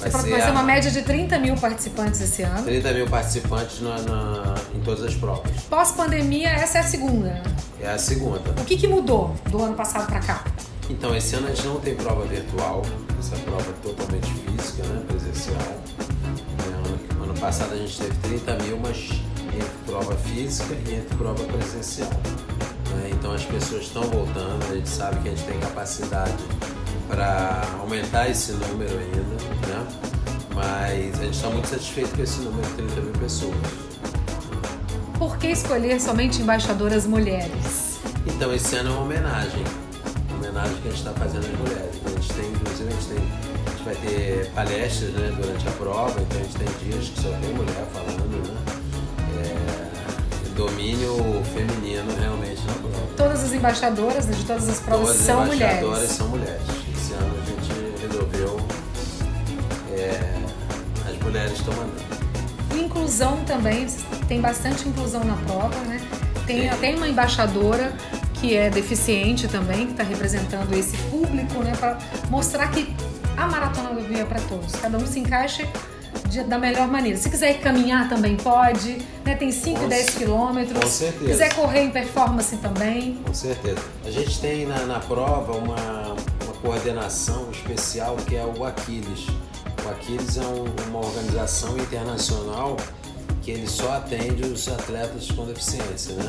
Vai, 0.00 0.10
ser, 0.10 0.30
vai 0.30 0.40
ser, 0.40 0.50
uma 0.50 0.62
média 0.62 0.90
de 0.90 1.02
30 1.02 1.38
mil 1.38 1.54
participantes 1.56 2.20
esse 2.22 2.42
ano. 2.42 2.62
30 2.62 2.92
mil 2.92 3.06
participantes 3.06 3.80
na, 3.82 4.00
na 4.00 4.54
em 4.74 4.80
todas 4.80 5.04
as 5.04 5.14
provas. 5.14 5.50
Pós-pandemia, 5.68 6.48
essa 6.48 6.78
é 6.78 6.80
a 6.80 6.84
segunda? 6.84 7.42
É 7.80 7.90
a 7.90 7.98
segunda. 7.98 8.50
O 8.58 8.64
que, 8.64 8.76
que 8.76 8.88
mudou 8.88 9.34
do 9.50 9.62
ano 9.62 9.74
passado 9.74 10.06
para 10.06 10.20
cá? 10.20 10.44
Então, 10.88 11.14
esse 11.14 11.36
ano 11.36 11.48
a 11.48 11.50
gente 11.50 11.66
não 11.66 11.78
tem 11.78 11.94
prova 11.94 12.26
virtual, 12.26 12.82
essa 13.18 13.36
prova 13.36 13.62
é 13.62 13.86
totalmente 13.86 14.26
física, 14.26 14.82
né, 14.88 15.02
presencial. 15.06 15.56
É, 15.60 17.18
ano, 17.18 17.24
ano 17.24 17.34
passado 17.38 17.74
a 17.74 17.76
gente 17.76 17.96
teve 17.98 18.14
30 18.22 18.54
mil, 18.64 18.78
mas 18.78 19.10
entre 19.54 19.84
prova 19.86 20.16
física 20.16 20.74
e 20.74 20.94
entre 20.94 21.16
prova 21.16 21.44
presencial. 21.44 22.10
Né? 22.90 23.10
Então 23.12 23.32
as 23.32 23.44
pessoas 23.44 23.82
estão 23.82 24.02
voltando, 24.04 24.64
a 24.70 24.74
gente 24.74 24.88
sabe 24.88 25.20
que 25.20 25.28
a 25.28 25.30
gente 25.30 25.44
tem 25.44 25.60
capacidade 25.60 26.42
para 27.10 27.62
aumentar 27.80 28.30
esse 28.30 28.52
número 28.52 28.98
ainda, 28.98 29.18
né? 29.68 29.86
mas 30.54 31.20
a 31.20 31.24
gente 31.24 31.34
está 31.34 31.50
muito 31.50 31.68
satisfeito 31.68 32.16
com 32.16 32.22
esse 32.22 32.40
número 32.40 32.66
de 32.68 32.74
30 32.74 33.00
mil 33.00 33.12
pessoas. 33.12 33.56
Por 35.18 35.36
que 35.36 35.48
escolher 35.48 36.00
somente 36.00 36.40
embaixadoras 36.40 37.06
mulheres? 37.06 37.98
Então, 38.26 38.54
esse 38.54 38.76
ano 38.76 38.90
é 38.90 38.92
uma 38.92 39.02
homenagem 39.02 39.64
homenagem 40.50 40.74
que 40.82 40.88
a 40.88 40.90
gente 40.90 41.00
está 41.00 41.12
fazendo 41.12 41.44
às 41.44 41.58
mulheres. 41.58 41.96
A 42.04 42.08
gente 42.10 42.32
tem, 42.32 42.50
inclusive, 42.50 42.88
a 42.88 42.92
gente, 42.92 43.06
tem, 43.06 43.18
a 43.18 43.70
gente 43.70 43.84
vai 43.84 43.94
ter 43.94 44.50
palestras 44.50 45.10
né, 45.12 45.32
durante 45.40 45.68
a 45.68 45.70
prova, 45.72 46.20
então 46.20 46.40
a 46.40 46.42
gente 46.42 46.56
tem 46.56 46.90
dias 46.90 47.08
que 47.08 47.22
só 47.22 47.28
tem 47.28 47.54
mulher 47.54 47.86
falando, 47.92 48.48
né? 48.48 48.60
É, 49.38 50.48
domínio 50.54 51.42
feminino 51.54 52.14
realmente 52.18 52.62
na 52.66 52.72
prova. 52.74 53.06
Todas 53.16 53.44
as 53.44 53.52
embaixadoras 53.52 54.26
né, 54.26 54.34
de 54.34 54.44
todas 54.44 54.68
as 54.68 54.80
provas 54.80 55.08
todas 55.08 55.22
são 55.22 55.46
mulheres. 55.46 55.80
Todas 55.80 55.98
as 55.98 56.10
embaixadoras 56.10 56.10
são 56.10 56.28
mulheres. 56.28 56.79
Mulheres 61.30 61.52
estão 61.52 61.72
mandando. 61.74 62.20
Inclusão 62.74 63.44
também, 63.44 63.86
tem 64.28 64.40
bastante 64.40 64.88
inclusão 64.88 65.22
na 65.24 65.36
prova, 65.36 65.78
né? 65.86 66.00
Tem 66.46 66.68
até 66.68 66.94
uma 66.94 67.08
embaixadora 67.08 67.92
que 68.34 68.56
é 68.56 68.68
deficiente 68.68 69.46
também, 69.46 69.86
que 69.86 69.92
está 69.92 70.02
representando 70.02 70.72
esse 70.72 70.96
público, 71.04 71.62
né, 71.62 71.72
para 71.78 71.98
mostrar 72.30 72.68
que 72.68 72.94
a 73.36 73.46
maratona 73.46 73.90
do 73.90 74.00
Rio 74.00 74.20
é 74.20 74.24
para 74.24 74.40
todos. 74.40 74.72
Cada 74.72 74.96
um 74.96 75.06
se 75.06 75.20
encaixa 75.20 75.68
de, 76.28 76.42
da 76.42 76.58
melhor 76.58 76.88
maneira. 76.88 77.16
Se 77.18 77.28
quiser 77.28 77.60
caminhar 77.60 78.08
também 78.08 78.36
pode, 78.36 78.98
né? 79.24 79.34
Tem 79.36 79.52
5 79.52 79.84
e 79.84 79.88
10 79.88 80.10
quilômetros. 80.10 80.82
Com 80.82 80.90
certeza. 80.90 81.24
Se 81.24 81.30
quiser 81.30 81.54
correr 81.54 81.82
em 81.82 81.90
performance 81.90 82.56
também. 82.56 83.20
Com 83.24 83.34
certeza. 83.34 83.80
A 84.04 84.10
gente 84.10 84.40
tem 84.40 84.66
na, 84.66 84.86
na 84.86 85.00
prova 85.00 85.52
uma, 85.52 86.14
uma 86.44 86.54
coordenação 86.62 87.50
especial 87.52 88.16
que 88.16 88.36
é 88.36 88.44
o 88.44 88.64
Aquiles. 88.64 89.26
Aquiles 89.90 90.36
é 90.36 90.42
um, 90.42 90.64
uma 90.88 91.00
organização 91.00 91.76
internacional 91.76 92.76
que 93.42 93.50
ele 93.50 93.66
só 93.66 93.92
atende 93.94 94.42
os 94.42 94.68
atletas 94.68 95.30
com 95.30 95.46
deficiência, 95.46 96.14
né? 96.14 96.28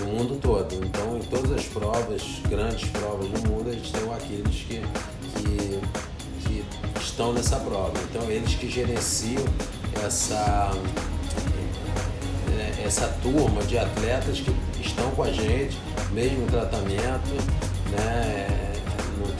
no 0.00 0.06
mundo 0.06 0.38
todo. 0.40 0.74
Então, 0.74 1.16
em 1.16 1.22
todas 1.22 1.52
as 1.52 1.64
provas, 1.64 2.22
grandes 2.48 2.88
provas 2.90 3.28
do 3.28 3.48
mundo, 3.48 3.70
a 3.70 3.72
gente 3.72 3.92
tem 3.92 4.02
o 4.04 4.12
Aquiles 4.12 4.64
que, 4.68 4.82
que, 5.36 5.80
que 6.44 6.64
estão 7.00 7.32
nessa 7.32 7.56
prova. 7.56 7.92
Então, 8.10 8.30
eles 8.30 8.54
que 8.54 8.70
gerenciam 8.70 9.44
essa, 10.04 10.70
é, 12.56 12.86
essa 12.86 13.08
turma 13.22 13.62
de 13.62 13.78
atletas 13.78 14.40
que 14.40 14.54
estão 14.80 15.10
com 15.12 15.24
a 15.24 15.32
gente, 15.32 15.78
mesmo 16.12 16.46
tratamento, 16.46 17.34
né? 17.90 18.63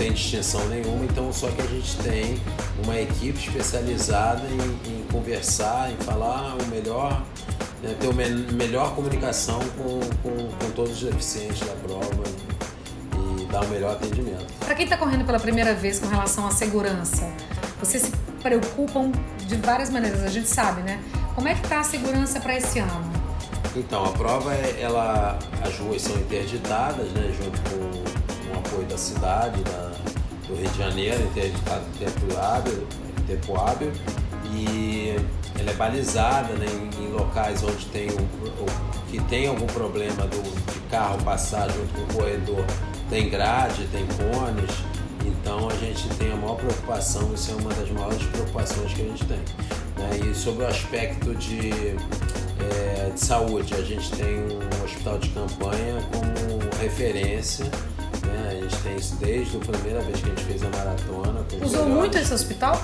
Tem 0.04 0.12
distinção 0.12 0.62
nenhuma, 0.68 1.02
então 1.06 1.32
só 1.32 1.48
que 1.50 1.62
a 1.62 1.66
gente 1.66 1.96
tem 1.98 2.38
uma 2.84 3.00
equipe 3.00 3.38
especializada 3.38 4.42
em, 4.48 4.98
em 4.98 5.02
conversar, 5.04 5.90
em 5.90 5.96
falar 6.04 6.58
o 6.62 6.66
melhor 6.66 7.22
né, 7.82 7.96
ter 7.98 8.08
uma 8.08 8.22
melhor 8.52 8.94
comunicação 8.94 9.58
com, 9.78 10.00
com, 10.22 10.48
com, 10.58 10.70
todos 10.72 11.02
os 11.02 11.10
deficientes 11.10 11.66
da 11.66 11.72
prova 11.76 12.22
e 13.40 13.46
dar 13.46 13.62
o 13.62 13.64
um 13.64 13.68
melhor 13.70 13.92
atendimento. 13.92 14.44
Para 14.60 14.74
quem 14.74 14.84
está 14.84 14.98
correndo 14.98 15.24
pela 15.24 15.40
primeira 15.40 15.72
vez 15.72 15.98
com 15.98 16.06
relação 16.06 16.46
à 16.46 16.50
segurança, 16.50 17.26
vocês 17.80 18.02
se 18.02 18.12
preocupam 18.42 19.10
de 19.46 19.56
várias 19.56 19.88
maneiras, 19.88 20.22
a 20.22 20.28
gente 20.28 20.50
sabe, 20.50 20.82
né? 20.82 21.02
Como 21.34 21.48
é 21.48 21.54
que 21.54 21.62
está 21.62 21.80
a 21.80 21.84
segurança 21.84 22.40
para 22.40 22.54
esse 22.54 22.78
ano? 22.78 23.12
Então, 23.74 24.04
a 24.04 24.10
prova, 24.10 24.54
ela, 24.54 25.38
as 25.62 25.78
ruas 25.78 26.02
são 26.02 26.14
interditadas, 26.16 27.10
né, 27.12 27.34
junto 27.36 27.58
com, 27.70 28.48
com 28.48 28.54
o 28.54 28.58
apoio 28.58 28.86
da 28.86 28.96
cidade, 28.96 29.60
da, 29.64 29.93
do 30.54 30.60
Rio 30.60 30.70
de 30.70 30.78
Janeiro, 30.78 31.22
interditado 31.24 31.84
em 31.94 32.04
tempo 32.04 32.38
hábil, 32.38 32.86
tempo 33.26 33.56
hábil 33.56 33.92
e 34.52 35.16
ela 35.58 35.70
é 35.70 35.74
balizada 35.74 36.54
né, 36.54 36.66
em, 37.00 37.12
locais 37.12 37.62
onde 37.62 37.86
tem 37.86 38.08
que 39.10 39.20
tem 39.24 39.46
algum 39.46 39.66
problema 39.66 40.26
do, 40.26 40.42
de 40.42 40.80
carro 40.90 41.22
passar 41.22 41.70
junto 41.70 41.92
com 41.94 42.02
o 42.02 42.14
corredor, 42.18 42.64
tem 43.08 43.30
grade, 43.30 43.86
tem 43.92 44.04
cones, 44.06 44.70
então 45.24 45.68
a 45.68 45.74
gente 45.74 46.08
tem 46.16 46.32
a 46.32 46.36
maior 46.36 46.56
preocupação, 46.56 47.32
isso 47.32 47.52
é 47.52 47.54
uma 47.54 47.72
das 47.72 47.90
maiores 47.90 48.22
preocupações 48.26 48.92
que 48.92 49.02
a 49.02 49.04
gente 49.04 49.24
tem. 49.24 49.38
Né? 49.38 50.30
E 50.30 50.34
sobre 50.34 50.64
o 50.64 50.66
aspecto 50.66 51.32
de, 51.36 51.70
é, 52.60 53.10
de 53.14 53.20
saúde, 53.20 53.74
a 53.74 53.82
gente 53.82 54.10
tem 54.10 54.40
um 54.40 54.84
hospital 54.84 55.18
de 55.18 55.28
campanha 55.28 56.02
como 56.12 56.82
referência 56.82 57.70
gente 58.68 58.83
tem 58.83 58.96
isso 58.96 59.16
desde 59.16 59.57
a 59.57 59.61
primeira 59.61 60.00
vez 60.00 60.20
que 60.20 60.27
a 60.27 60.29
gente 60.31 60.44
fez 60.44 60.62
a 60.62 60.68
maratona. 60.68 61.46
Usou 61.62 61.88
muito 61.88 62.18
esse 62.18 62.33
hospital? 62.33 62.81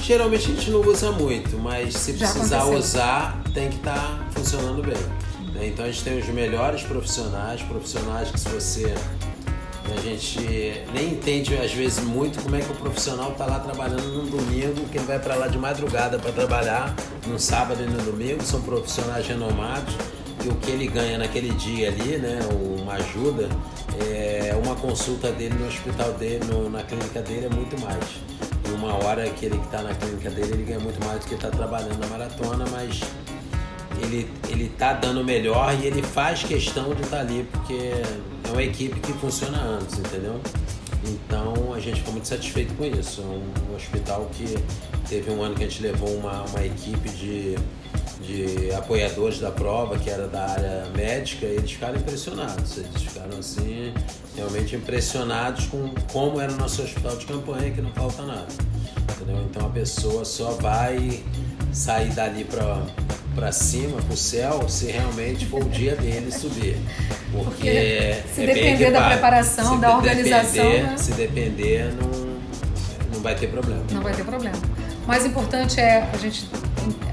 Geralmente 0.00 0.50
a 0.50 0.54
gente 0.54 0.70
não 0.70 0.80
usa 0.80 1.12
muito, 1.12 1.56
mas 1.58 1.94
se 1.94 2.12
Já 2.12 2.30
precisar 2.30 2.58
aconteceu. 2.58 2.78
usar, 2.78 3.42
tem 3.54 3.70
que 3.70 3.76
estar 3.76 3.94
tá 3.94 4.26
funcionando 4.32 4.82
bem. 4.82 4.96
Né? 5.54 5.68
Então 5.68 5.84
a 5.84 5.90
gente 5.90 6.04
tem 6.04 6.18
os 6.18 6.26
melhores 6.28 6.82
profissionais, 6.82 7.62
profissionais 7.62 8.30
que 8.30 8.38
se 8.38 8.48
você 8.48 8.94
a 9.92 10.00
gente 10.00 10.40
nem 10.94 11.10
entende 11.10 11.54
às 11.56 11.72
vezes 11.72 12.02
muito 12.02 12.42
como 12.42 12.56
é 12.56 12.60
que 12.60 12.72
o 12.72 12.74
profissional 12.74 13.32
está 13.32 13.44
lá 13.44 13.60
trabalhando 13.60 14.02
num 14.02 14.26
domingo, 14.26 14.88
que 14.90 14.96
ele 14.96 15.06
vai 15.06 15.18
para 15.18 15.34
lá 15.34 15.46
de 15.46 15.58
madrugada 15.58 16.18
para 16.18 16.32
trabalhar, 16.32 16.94
no 17.26 17.38
sábado 17.38 17.82
e 17.82 17.86
no 17.86 18.02
domingo, 18.02 18.42
são 18.42 18.62
profissionais 18.62 19.26
renomados 19.26 19.94
e 20.44 20.48
o 20.48 20.54
que 20.56 20.70
ele 20.70 20.86
ganha 20.86 21.18
naquele 21.18 21.50
dia 21.54 21.88
ali, 21.88 22.18
né, 22.18 22.38
uma 22.78 22.94
ajuda, 22.94 23.48
é 24.10 24.54
uma 24.62 24.74
consulta 24.74 25.32
dele 25.32 25.54
no 25.54 25.66
hospital 25.66 26.12
dele, 26.12 26.44
no, 26.44 26.68
na 26.68 26.82
clínica 26.82 27.22
dele 27.22 27.46
é 27.46 27.54
muito 27.54 27.80
mais 27.80 28.04
em 28.68 28.74
uma 28.74 28.94
hora 29.04 29.28
que 29.30 29.46
ele 29.46 29.56
está 29.56 29.82
na 29.82 29.94
clínica 29.94 30.30
dele, 30.30 30.52
ele 30.52 30.62
ganha 30.64 30.80
muito 30.80 31.02
mais 31.04 31.20
do 31.20 31.26
que 31.26 31.34
está 31.34 31.50
trabalhando 31.50 31.98
na 31.98 32.06
maratona, 32.06 32.64
mas 32.70 33.00
ele, 34.02 34.28
ele 34.48 34.68
tá 34.70 34.92
dando 34.92 35.24
melhor 35.24 35.74
e 35.80 35.86
ele 35.86 36.02
faz 36.02 36.42
questão 36.42 36.94
de 36.94 37.02
estar 37.02 37.18
tá 37.18 37.22
ali, 37.22 37.46
porque 37.50 37.74
é 37.74 38.50
uma 38.50 38.62
equipe 38.62 39.00
que 39.00 39.12
funciona 39.14 39.58
antes, 39.58 39.98
entendeu? 39.98 40.40
Então 41.06 41.74
a 41.74 41.80
gente 41.80 41.98
ficou 41.98 42.12
muito 42.12 42.28
satisfeito 42.28 42.74
com 42.74 42.84
isso. 42.84 43.20
É 43.20 43.24
um, 43.24 43.72
um 43.72 43.76
hospital 43.76 44.28
que 44.32 44.58
teve 45.08 45.30
um 45.30 45.42
ano 45.42 45.54
que 45.54 45.64
a 45.64 45.68
gente 45.68 45.82
levou 45.82 46.08
uma, 46.16 46.44
uma 46.44 46.64
equipe 46.64 47.08
de, 47.10 47.56
de 48.26 48.72
apoiadores 48.74 49.38
da 49.38 49.50
prova, 49.50 49.98
que 49.98 50.08
era 50.08 50.26
da 50.26 50.48
área 50.48 50.84
médica, 50.96 51.46
eles 51.46 51.72
ficaram 51.72 51.96
impressionados. 51.96 52.78
Eles 52.78 53.02
ficaram 53.02 53.38
assim, 53.38 53.92
realmente 54.36 54.76
impressionados 54.76 55.66
com 55.66 55.90
como 56.12 56.40
era 56.40 56.52
o 56.52 56.56
nosso 56.56 56.82
hospital 56.82 57.16
de 57.16 57.26
campanha, 57.26 57.70
que 57.70 57.80
não 57.80 57.92
falta 57.92 58.22
nada. 58.22 58.48
Entendeu? 59.16 59.42
Então 59.50 59.66
a 59.66 59.70
pessoa 59.70 60.24
só 60.24 60.52
vai 60.52 61.22
sair 61.72 62.10
dali 62.10 62.44
para 62.44 63.52
cima, 63.52 64.00
para 64.00 64.14
o 64.14 64.16
céu, 64.16 64.68
se 64.68 64.86
realmente 64.86 65.46
for 65.46 65.62
o 65.62 65.68
dia 65.68 65.94
dele 65.96 66.32
subir. 66.32 66.78
Porque, 67.32 67.44
Porque 67.44 68.22
se 68.34 68.42
é 68.42 68.46
depender 68.46 68.90
da 68.90 69.08
preparação, 69.08 69.78
da 69.78 69.96
organização. 69.96 70.64
Depender, 70.64 70.82
né? 70.82 70.96
Se 70.96 71.12
depender, 71.12 71.94
não, 71.94 72.10
não 73.12 73.20
vai 73.20 73.34
ter 73.34 73.48
problema. 73.48 73.82
Não 73.92 74.02
vai 74.02 74.14
ter 74.14 74.24
problema. 74.24 74.56
O 75.04 75.06
mais 75.06 75.26
importante 75.26 75.80
é 75.80 76.08
a 76.12 76.16
gente 76.16 76.48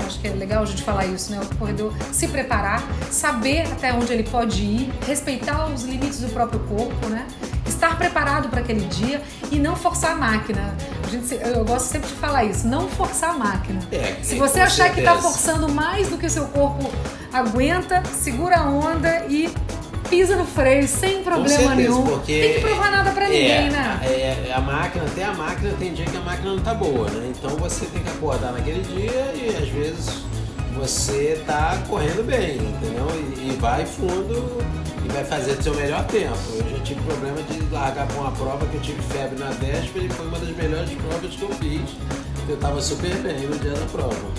acho 0.06 0.20
que 0.20 0.28
é 0.28 0.32
legal 0.32 0.64
a 0.64 0.66
gente 0.66 0.84
falar 0.84 1.06
isso, 1.06 1.32
né? 1.32 1.40
O 1.42 1.56
corredor 1.56 1.94
se 2.12 2.28
preparar, 2.28 2.84
saber 3.10 3.62
até 3.72 3.94
onde 3.94 4.12
ele 4.12 4.24
pode 4.24 4.62
ir, 4.62 4.94
respeitar 5.08 5.68
os 5.68 5.84
limites 5.84 6.20
do 6.20 6.30
próprio 6.30 6.60
corpo, 6.62 7.08
né? 7.08 7.28
Estar 7.66 7.98
preparado 7.98 8.50
para 8.50 8.60
aquele 8.60 8.86
dia 8.86 9.22
e 9.52 9.58
não 9.58 9.76
forçar 9.76 10.12
a 10.12 10.16
máquina. 10.16 10.76
A 11.06 11.10
gente, 11.10 11.34
eu 11.34 11.64
gosto 11.66 11.88
sempre 11.88 12.10
de 12.10 12.16
falar 12.16 12.46
isso, 12.46 12.68
não 12.68 12.88
forçar 12.88 13.32
a 13.32 13.38
máquina. 13.38 13.80
É, 13.92 14.16
se 14.22 14.36
você 14.36 14.60
achar 14.60 14.86
certeza. 14.86 14.94
que 14.94 15.00
está 15.00 15.16
forçando 15.16 15.70
mais 15.70 16.10
do 16.10 16.18
que 16.18 16.26
o 16.26 16.30
seu 16.30 16.46
corpo 16.46 16.92
aguenta, 17.34 18.04
segura 18.06 18.58
a 18.58 18.64
onda 18.64 19.26
e 19.28 19.50
pisa 20.12 20.36
no 20.36 20.46
freio 20.46 20.86
sem 20.88 21.24
problema 21.24 21.48
certeza, 21.48 21.76
nenhum. 21.76 22.04
Porque 22.04 22.40
tem 22.40 22.54
que 22.56 22.60
provar 22.60 22.92
nada 22.92 23.12
pra 23.12 23.26
é, 23.26 23.30
ninguém, 23.30 23.70
né? 23.70 24.00
É, 24.04 24.41
a 24.52 24.62
máquina, 24.62 25.06
até 25.06 25.24
a 25.24 25.34
máquina, 25.34 25.74
tem 25.78 25.94
dia 25.94 26.06
que 26.06 26.18
a 26.18 26.22
máquina 26.22 26.56
não 26.56 26.62
tá 26.62 26.74
boa, 26.74 27.10
né? 27.10 27.32
Então 27.36 27.56
você 27.58 27.86
tem 27.86 28.04
que 28.04 28.10
acordar 28.10 28.52
naquele 28.52 28.82
dia 28.82 29.34
e 29.36 29.56
às 29.62 29.70
vezes 29.70 30.24
você 30.74 31.42
tá 31.46 31.82
correndo 31.88 32.26
bem, 32.26 32.56
entendeu? 32.56 33.08
E, 33.38 33.50
e 33.50 33.58
vai 33.60 33.86
fundo 33.86 34.58
e 35.04 35.12
vai 35.12 35.24
fazer 35.24 35.52
o 35.52 35.64
seu 35.64 35.76
melhor 35.76 36.06
tempo. 36.06 36.38
Eu 36.56 36.78
já 36.78 36.84
tive 36.84 37.02
problema 37.02 37.42
de 37.44 37.62
largar 37.74 38.08
pra 38.08 38.22
uma 38.22 38.32
prova 38.32 38.66
que 38.68 38.76
eu 38.76 38.82
tive 38.82 39.02
febre 39.04 39.38
na 39.38 39.50
véspera 39.52 40.06
e 40.06 40.10
foi 40.10 40.28
uma 40.28 40.40
das 40.40 40.56
melhores 40.56 40.90
provas 40.92 41.36
que 41.36 41.42
eu 41.42 41.50
fiz. 41.56 41.96
Eu 42.48 42.58
tava 42.58 42.82
super 42.82 43.16
bem 43.18 43.48
no 43.48 43.58
dia 43.60 43.72
da 43.74 43.86
prova. 43.88 44.32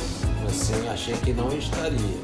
Assim, 0.47 0.89
achei 0.89 1.15
que 1.17 1.33
não 1.33 1.49
estaria. 1.57 2.19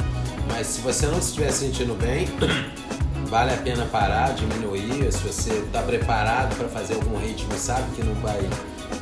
Mas 0.49 0.67
se 0.67 0.81
você 0.81 1.07
não 1.07 1.19
estiver 1.19 1.53
sentindo 1.53 1.95
bem, 1.95 2.27
vale 3.29 3.53
a 3.53 3.57
pena 3.57 3.85
parar, 3.87 4.35
diminuir. 4.35 5.13
Se 5.13 5.19
você 5.19 5.53
está 5.53 5.83
preparado 5.83 6.57
para 6.57 6.69
fazer 6.69 6.95
algum 6.95 7.19
ritmo 7.19 7.55
e 7.55 7.59
sabe 7.59 7.85
que 7.95 8.03
não 8.03 8.15
vai 8.15 8.41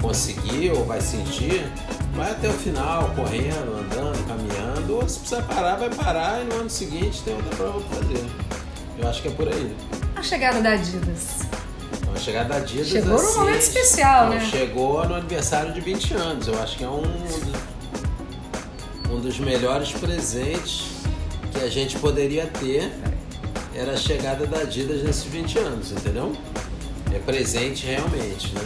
conseguir 0.01 0.71
ou 0.73 0.85
vai 0.85 1.01
sentir, 1.01 1.65
vai 2.15 2.33
até 2.33 2.49
o 2.49 2.53
final, 2.53 3.11
correndo, 3.15 3.79
andando, 3.79 4.27
caminhando. 4.27 4.97
Ou 4.97 5.09
se 5.09 5.21
precisar 5.21 5.43
parar, 5.43 5.77
vai 5.77 5.91
parar 5.91 6.43
e 6.43 6.45
no 6.45 6.61
ano 6.61 6.71
seguinte 6.71 7.23
tem 7.23 7.35
outra 7.35 7.57
prova 7.57 7.81
para 7.81 7.99
fazer. 7.99 8.25
Eu 8.99 9.09
acho 9.09 9.23
que 9.23 9.29
é 9.29 9.31
por 9.31 9.49
aí. 9.49 9.77
A 10.17 10.23
chegada 10.23 10.61
da 10.61 10.73
Adidas. 10.73 11.41
A 12.15 12.19
chegada 12.19 12.49
da 12.49 12.57
Adidas. 12.57 12.89
Chegou 12.89 13.15
assim, 13.15 13.27
num 13.27 13.41
momento 13.41 13.61
especial, 13.61 14.25
não, 14.25 14.35
né? 14.35 14.49
Chegou 14.51 15.09
no 15.09 15.15
aniversário 15.15 15.73
de 15.73 15.81
20 15.81 16.15
anos. 16.15 16.49
Eu 16.49 16.61
acho 16.63 16.79
que 16.79 16.85
é 16.85 16.89
um, 16.89 17.03
um 19.11 19.21
dos 19.21 19.39
melhores 19.39 19.93
presentes 19.93 20.89
que 21.53 21.61
a 21.63 21.69
gente 21.69 21.99
poderia 21.99 22.47
ter 22.47 22.91
era 23.77 23.93
a 23.93 23.97
chegada 23.97 24.47
da 24.47 24.61
Adidas 24.61 25.03
nesses 25.03 25.25
20 25.25 25.59
anos, 25.59 25.93
entendeu? 25.93 26.35
É 27.15 27.19
presente 27.19 27.87
realmente, 27.87 28.55
né? 28.55 28.63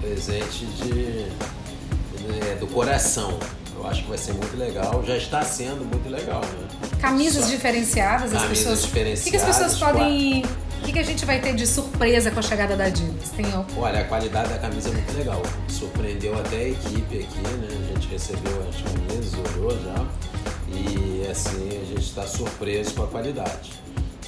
Presente 0.00 0.66
de, 0.66 1.24
de, 1.24 2.54
do 2.60 2.66
coração. 2.66 3.38
Eu 3.74 3.86
acho 3.86 4.02
que 4.02 4.08
vai 4.10 4.18
ser 4.18 4.34
muito 4.34 4.54
legal. 4.58 5.02
Já 5.06 5.16
está 5.16 5.42
sendo 5.42 5.84
muito 5.86 6.08
legal, 6.10 6.42
né? 6.42 6.68
Camisas 7.00 7.44
Só... 7.44 7.50
diferenciadas, 7.50 8.34
as 8.34 8.42
Camisas 8.42 8.58
pessoas. 8.58 8.82
Diferenciadas, 8.82 9.20
o 9.20 9.24
que, 9.24 9.30
que 9.30 9.36
as 9.36 9.44
pessoas 9.44 9.78
podem. 9.78 10.44
O 10.44 10.82
que, 10.82 10.92
que 10.92 10.98
a 10.98 11.04
gente 11.04 11.24
vai 11.26 11.40
ter 11.40 11.54
de 11.54 11.66
surpresa 11.66 12.30
com 12.30 12.40
a 12.40 12.42
chegada 12.42 12.76
da 12.76 12.84
Adidas? 12.84 13.30
Tem 13.30 13.46
Olha, 13.76 14.00
a 14.00 14.04
qualidade 14.04 14.48
da 14.48 14.58
camisa 14.58 14.88
é 14.88 14.92
muito 14.92 15.16
legal. 15.16 15.42
Surpreendeu 15.68 16.38
até 16.38 16.56
a 16.56 16.68
equipe 16.68 17.18
aqui, 17.18 17.38
né? 17.38 17.68
A 17.68 17.94
gente 17.94 18.08
recebeu 18.08 18.64
as 18.68 18.76
camisas, 18.76 19.34
olhou 19.54 19.70
já. 19.82 20.06
E 20.68 21.26
assim, 21.30 21.68
a 21.68 21.84
gente 21.84 22.06
está 22.06 22.26
surpreso 22.26 22.94
com 22.94 23.04
a 23.04 23.06
qualidade. 23.06 23.72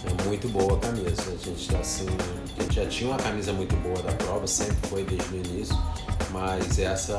É 0.04 0.24
muito 0.24 0.48
boa 0.48 0.74
a 0.74 0.80
camisa. 0.80 1.22
A 1.26 1.44
gente 1.44 1.60
está 1.60 1.78
assim. 1.78 2.06
A 2.58 2.62
gente 2.62 2.74
já 2.74 2.86
tinha 2.86 3.10
uma 3.10 3.18
camisa 3.18 3.52
muito 3.52 3.76
boa 3.76 4.02
da 4.02 4.12
prova, 4.12 4.46
sempre 4.46 4.88
foi 4.88 5.04
desde 5.04 5.34
o 5.34 5.36
início. 5.36 5.76
Mas 6.30 6.78
essa 6.78 7.18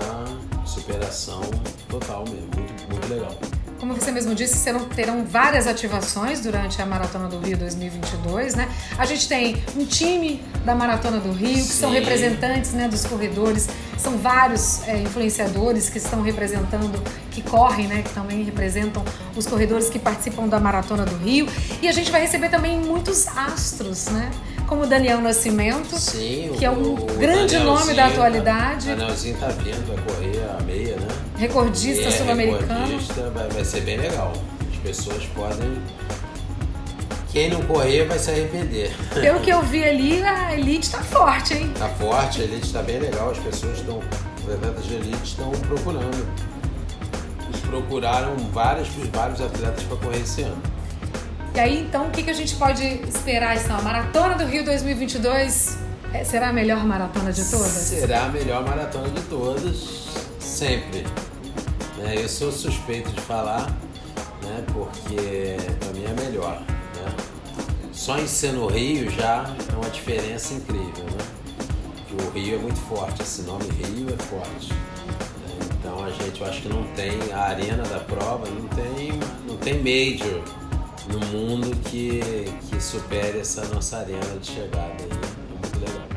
superação 0.65 1.41
total 1.87 2.23
mesmo, 2.27 2.49
muito, 2.55 2.89
muito 2.89 3.07
legal. 3.07 3.37
Como 3.83 3.95
você 3.95 4.11
mesmo 4.11 4.33
disse, 4.33 4.55
serão, 4.55 4.85
terão 4.85 5.25
várias 5.25 5.67
ativações 5.67 6.39
durante 6.39 6.81
a 6.81 6.85
Maratona 6.85 7.27
do 7.27 7.37
Rio 7.37 7.57
2022, 7.57 8.55
né? 8.55 8.73
A 8.97 9.05
gente 9.05 9.27
tem 9.27 9.61
um 9.75 9.85
time 9.85 10.41
da 10.63 10.73
Maratona 10.73 11.19
do 11.19 11.33
Rio, 11.33 11.55
que 11.55 11.63
Sim. 11.63 11.81
são 11.81 11.91
representantes 11.91 12.71
né, 12.71 12.87
dos 12.87 13.05
corredores, 13.05 13.67
são 13.97 14.17
vários 14.17 14.87
é, 14.87 15.01
influenciadores 15.01 15.89
que 15.89 15.97
estão 15.97 16.21
representando, 16.21 16.97
que 17.33 17.41
correm, 17.41 17.87
né? 17.87 18.03
Que 18.03 18.13
também 18.13 18.43
representam 18.43 19.03
os 19.35 19.47
corredores 19.47 19.89
que 19.89 19.97
participam 19.99 20.47
da 20.47 20.59
Maratona 20.59 21.03
do 21.03 21.15
Rio. 21.17 21.47
E 21.81 21.87
a 21.87 21.91
gente 21.91 22.11
vai 22.11 22.21
receber 22.21 22.49
também 22.49 22.77
muitos 22.79 23.27
astros, 23.27 24.05
né? 24.07 24.29
Como 24.67 24.85
Daniel 24.87 25.19
Nascimento, 25.19 25.97
Sim, 25.97 26.51
que 26.57 26.63
é 26.63 26.71
um 26.71 26.93
o 26.93 27.05
grande 27.17 27.57
nome 27.59 27.93
da 27.93 28.07
Danielzinho, 28.07 28.07
atualidade, 28.07 28.91
O 28.91 28.95
Danielzinho 28.95 29.37
tá 29.37 29.47
vindo, 29.47 29.87
vai 29.87 29.97
correr 30.05 30.43
a 30.57 30.63
meia, 30.63 30.95
né? 30.95 31.07
recordista 31.37 32.09
sul-americano. 32.11 32.67
recordista, 32.85 33.29
Vai, 33.31 33.47
vai 33.49 33.65
ser 33.65 33.81
bem 33.81 33.97
legal. 33.97 34.31
As 34.71 34.77
pessoas 34.79 35.25
podem. 35.35 35.77
Quem 37.31 37.49
não 37.49 37.61
correr 37.63 38.05
vai 38.05 38.19
se 38.19 38.29
arrepender. 38.29 38.91
Pelo 39.13 39.39
que 39.39 39.49
eu 39.49 39.61
vi 39.65 39.83
ali, 39.83 40.23
a 40.23 40.53
elite 40.55 40.89
tá 40.91 40.99
forte, 41.01 41.55
hein? 41.55 41.71
Tá 41.77 41.89
forte, 41.89 42.41
a 42.41 42.43
elite 42.43 42.71
tá 42.71 42.81
bem 42.83 42.99
legal, 42.99 43.31
as 43.31 43.39
pessoas 43.39 43.79
estão. 43.79 43.99
Os 44.45 44.53
atletas 44.53 44.85
de 44.85 44.93
elite 44.95 45.23
estão 45.23 45.51
procurando. 45.51 46.27
Procuraram 47.73 48.37
vários, 48.51 48.87
vários 49.11 49.41
atletas 49.41 49.83
para 49.85 49.97
correr 49.97 50.19
esse 50.19 50.43
ano. 50.43 50.61
E 51.55 51.59
aí, 51.59 51.81
então, 51.81 52.05
o 52.05 52.11
que, 52.11 52.21
que 52.21 52.29
a 52.29 52.33
gente 52.33 52.55
pode 52.55 52.83
esperar? 52.83 53.57
Então, 53.57 53.75
a 53.75 53.81
Maratona 53.81 54.35
do 54.35 54.45
Rio 54.45 54.63
2022 54.63 55.75
é- 56.13 56.23
será 56.23 56.49
a 56.49 56.53
melhor 56.53 56.85
maratona 56.85 57.33
de 57.33 57.43
todas? 57.43 57.71
Será 57.71 58.25
a 58.25 58.29
melhor 58.29 58.63
maratona 58.63 59.09
de 59.09 59.21
todas, 59.23 60.05
sempre. 60.39 61.01
Né, 61.97 62.13
Eu 62.15 62.29
sou 62.29 62.51
suspeito 62.51 63.09
de 63.11 63.21
falar, 63.21 63.65
né, 64.43 64.63
porque 64.71 65.57
para 65.79 65.93
mim 65.93 66.05
é 66.05 66.11
a 66.11 66.25
melhor. 66.25 66.61
Né? 66.61 67.15
Só 67.91 68.19
em 68.19 68.27
ser 68.27 68.51
no 68.53 68.67
Rio 68.67 69.09
já 69.09 69.51
é 69.71 69.75
uma 69.75 69.89
diferença 69.89 70.53
incrível. 70.53 71.05
Né? 71.05 71.25
Que 72.07 72.23
o 72.23 72.29
Rio 72.29 72.55
é 72.55 72.59
muito 72.59 72.79
forte, 72.81 73.23
esse 73.23 73.41
nome 73.41 73.65
Rio 73.65 74.13
é 74.13 74.23
forte. 74.25 74.71
A 76.05 76.11
gente, 76.11 76.41
eu 76.41 76.47
acho 76.47 76.61
que 76.61 76.69
não 76.69 76.83
tem 76.95 77.11
a 77.33 77.39
arena 77.39 77.83
da 77.83 77.99
prova, 77.99 78.47
não 78.49 78.67
tem, 78.69 79.11
não 79.47 79.57
tem 79.57 79.77
major 79.77 80.41
no 81.07 81.19
mundo 81.27 81.75
que, 81.89 82.21
que 82.69 82.81
supere 82.81 83.39
essa 83.39 83.65
nossa 83.65 83.97
arena 83.97 84.37
de 84.41 84.47
chegada 84.47 84.93
aí. 84.99 85.09
É 85.11 85.67
muito 85.67 85.79
legal. 85.79 86.07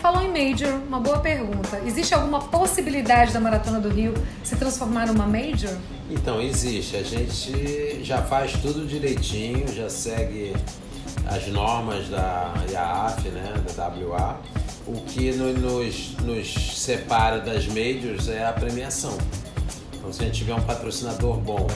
Falou 0.00 0.20
em 0.20 0.28
Major, 0.28 0.74
uma 0.86 1.00
boa 1.00 1.18
pergunta. 1.20 1.80
Existe 1.86 2.12
alguma 2.12 2.40
possibilidade 2.40 3.32
da 3.32 3.40
Maratona 3.40 3.80
do 3.80 3.88
Rio 3.88 4.12
se 4.42 4.54
transformar 4.54 5.06
numa 5.06 5.26
Major? 5.26 5.74
Então, 6.10 6.42
existe. 6.42 6.96
A 6.96 7.02
gente 7.02 8.04
já 8.04 8.20
faz 8.20 8.52
tudo 8.52 8.86
direitinho, 8.86 9.66
já 9.74 9.88
segue 9.88 10.54
as 11.26 11.46
normas 11.48 12.08
da 12.08 12.52
IAAF, 12.70 13.28
né, 13.30 13.54
da 13.74 13.88
WA. 13.88 14.38
O 14.86 15.00
que 15.06 15.32
no- 15.32 15.52
nos, 15.54 16.14
nos 16.18 16.78
separa 16.78 17.40
das 17.40 17.66
majors 17.66 18.28
é 18.28 18.44
a 18.46 18.52
premiação. 18.52 19.16
Então, 19.94 20.12
se 20.12 20.22
a 20.22 20.26
gente 20.26 20.38
tiver 20.38 20.54
um 20.54 20.60
patrocinador 20.60 21.36
bom, 21.38 21.66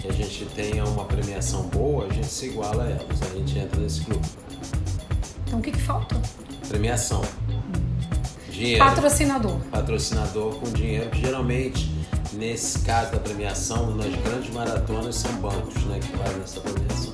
que 0.00 0.08
a 0.08 0.12
gente 0.12 0.44
tenha 0.54 0.84
uma 0.84 1.04
premiação 1.06 1.62
boa, 1.62 2.06
a 2.06 2.12
gente 2.12 2.26
se 2.26 2.46
iguala 2.46 2.84
a 2.84 2.90
elas. 2.90 3.22
A 3.22 3.34
gente 3.38 3.58
entra 3.58 3.80
nesse 3.80 4.02
clube. 4.02 4.26
Então, 5.46 5.58
o 5.58 5.62
que, 5.62 5.70
que 5.70 5.80
falta? 5.80 6.20
Premiação. 6.68 7.22
Dinheiro. 8.50 8.84
Patrocinador. 8.84 9.56
patrocinador 9.70 10.54
com 10.56 10.70
dinheiro, 10.72 11.08
que 11.10 11.20
geralmente, 11.20 11.90
nesse 12.34 12.80
caso 12.80 13.12
da 13.12 13.18
premiação, 13.18 13.94
nas 13.94 14.14
grandes 14.22 14.50
maratonas, 14.52 15.14
são 15.16 15.32
bancos 15.36 15.74
né, 15.84 15.98
que 16.00 16.08
fazem 16.16 16.42
essa 16.42 16.60
premiação. 16.60 17.12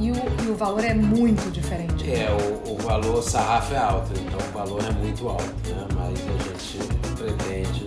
E 0.00 0.10
o, 0.12 0.14
e 0.46 0.50
o 0.50 0.54
valor 0.54 0.84
é 0.84 0.94
muito 0.94 1.50
diferente. 1.50 2.08
É, 2.10 2.28
o, 2.30 2.72
o 2.74 2.77
valor 2.88 3.22
sarrafo 3.22 3.74
é 3.74 3.76
alto, 3.76 4.12
então 4.14 4.38
o 4.48 4.52
valor 4.52 4.82
é 4.82 4.90
muito 4.92 5.28
alto, 5.28 5.44
né? 5.44 5.86
mas 5.94 6.18
a 6.18 6.48
gente 6.48 6.78
pretende, 7.16 7.86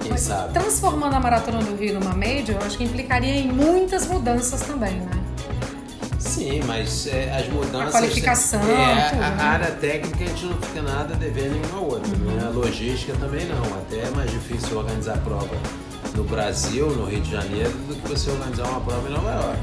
quem 0.00 0.10
Mas 0.12 0.20
sabe. 0.22 0.54
Transformando 0.54 1.14
a 1.14 1.20
Maratona 1.20 1.62
do 1.62 1.76
Rio 1.76 2.00
numa 2.00 2.14
Major, 2.14 2.56
eu 2.58 2.66
acho 2.66 2.78
que 2.78 2.84
implicaria 2.84 3.34
em 3.34 3.52
muitas 3.52 4.06
mudanças 4.06 4.62
também, 4.62 4.94
né? 4.94 5.10
Sim, 6.18 6.62
mas 6.66 7.06
é, 7.06 7.36
as 7.36 7.48
mudanças. 7.52 7.94
A 7.94 7.98
qualificação, 7.98 8.60
É, 8.62 9.10
tudo, 9.10 9.22
a, 9.22 9.30
né? 9.30 9.36
a 9.40 9.44
área 9.44 9.70
técnica 9.72 10.24
a 10.24 10.26
gente 10.26 10.46
não 10.46 10.56
fica 10.56 10.82
nada 10.82 11.14
devendo 11.14 11.60
nenhuma 11.60 11.80
outra. 11.80 12.16
Né? 12.16 12.46
A 12.46 12.50
logística 12.50 13.12
também 13.18 13.44
não. 13.46 13.62
Até 13.78 13.98
é 13.98 14.10
mais 14.14 14.30
difícil 14.30 14.78
organizar 14.78 15.18
prova 15.18 15.54
no 16.14 16.24
Brasil, 16.24 16.90
no 16.90 17.04
Rio 17.06 17.20
de 17.20 17.30
Janeiro, 17.30 17.72
do 17.88 17.94
que 17.94 18.08
você 18.08 18.30
organizar 18.30 18.68
uma 18.68 18.80
prova 18.80 19.08
em 19.08 19.12
Nova 19.12 19.30
York. 19.30 19.58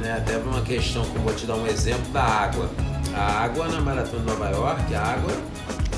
Né? 0.00 0.12
Até 0.16 0.38
por 0.38 0.48
uma 0.48 0.62
questão, 0.62 1.04
como 1.04 1.20
vou 1.20 1.34
te 1.34 1.46
dar 1.46 1.54
um 1.54 1.66
exemplo 1.66 2.10
da 2.12 2.22
água. 2.22 2.70
A 3.14 3.42
água 3.44 3.68
na 3.68 3.80
Maratona 3.80 4.20
de 4.20 4.26
Nova 4.26 4.48
York, 4.50 4.94
a 4.94 5.02
água, 5.02 5.32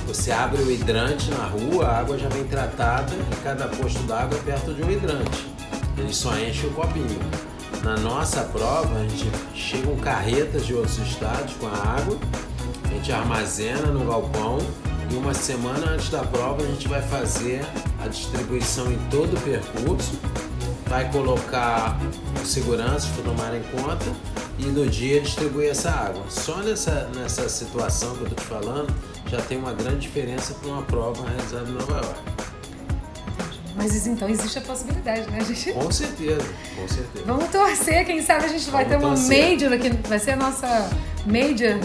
você 0.06 0.32
abre 0.32 0.62
o 0.62 0.70
hidrante 0.70 1.30
na 1.30 1.44
rua, 1.44 1.86
a 1.86 1.98
água 1.98 2.18
já 2.18 2.28
vem 2.28 2.44
tratada 2.44 3.12
e 3.14 3.36
cada 3.42 3.68
posto 3.68 4.02
d'água 4.04 4.38
é 4.38 4.42
perto 4.42 4.72
de 4.72 4.82
um 4.82 4.90
hidrante. 4.90 5.46
Ele 5.98 6.12
só 6.12 6.36
enche 6.38 6.66
o 6.66 6.70
copinho. 6.70 7.20
Na 7.84 7.96
nossa 7.96 8.42
prova, 8.44 8.98
a 8.98 9.02
gente 9.02 9.30
chegam 9.54 9.96
carretas 9.96 10.64
de 10.64 10.74
outros 10.74 10.98
estados 10.98 11.54
com 11.54 11.66
a 11.66 11.72
água, 11.72 12.16
a 12.84 12.88
gente 12.88 13.12
armazena 13.12 13.88
no 13.88 14.06
galpão 14.06 14.58
e 15.10 15.14
uma 15.14 15.34
semana 15.34 15.90
antes 15.90 16.08
da 16.08 16.22
prova 16.22 16.62
a 16.62 16.66
gente 16.66 16.88
vai 16.88 17.02
fazer 17.02 17.62
a 18.02 18.08
distribuição 18.08 18.90
em 18.90 18.98
todo 19.10 19.36
o 19.36 19.40
percurso, 19.40 20.18
vai 20.86 21.10
colocar 21.10 21.98
os 22.42 22.48
seguranças 22.48 23.10
para 23.10 23.24
tomarem 23.24 23.62
conta 23.64 24.06
e 24.58 24.64
no 24.64 24.86
dia 24.86 25.20
distribuir 25.20 25.70
essa 25.70 25.90
água. 25.90 26.24
Só 26.28 26.58
nessa, 26.58 27.10
nessa 27.14 27.48
situação 27.48 28.14
que 28.14 28.20
eu 28.20 28.28
estou 28.28 28.38
te 28.38 28.44
falando 28.44 28.94
já 29.26 29.40
tem 29.40 29.58
uma 29.58 29.72
grande 29.72 30.00
diferença 30.00 30.54
para 30.54 30.68
uma 30.68 30.82
prova 30.82 31.26
realizada 31.28 31.68
em 31.68 31.72
Nova 31.72 31.92
York. 31.92 32.20
Mas 33.74 34.06
então 34.06 34.28
existe 34.28 34.58
a 34.58 34.60
possibilidade, 34.60 35.30
né? 35.30 35.42
Gente... 35.44 35.72
Com 35.72 35.90
certeza, 35.90 36.46
com 36.76 36.88
certeza. 36.88 37.24
Vamos 37.24 37.48
torcer, 37.48 38.04
quem 38.04 38.22
sabe 38.22 38.44
a 38.44 38.48
gente 38.48 38.68
vai 38.70 38.84
Vamos 38.84 39.00
ter 39.00 39.06
uma 39.06 39.16
torcer. 39.16 39.50
Major 39.50 39.72
aqui, 39.72 40.08
vai 40.08 40.18
ser 40.18 40.30
a 40.32 40.36
nossa 40.36 40.90
Major 41.24 41.78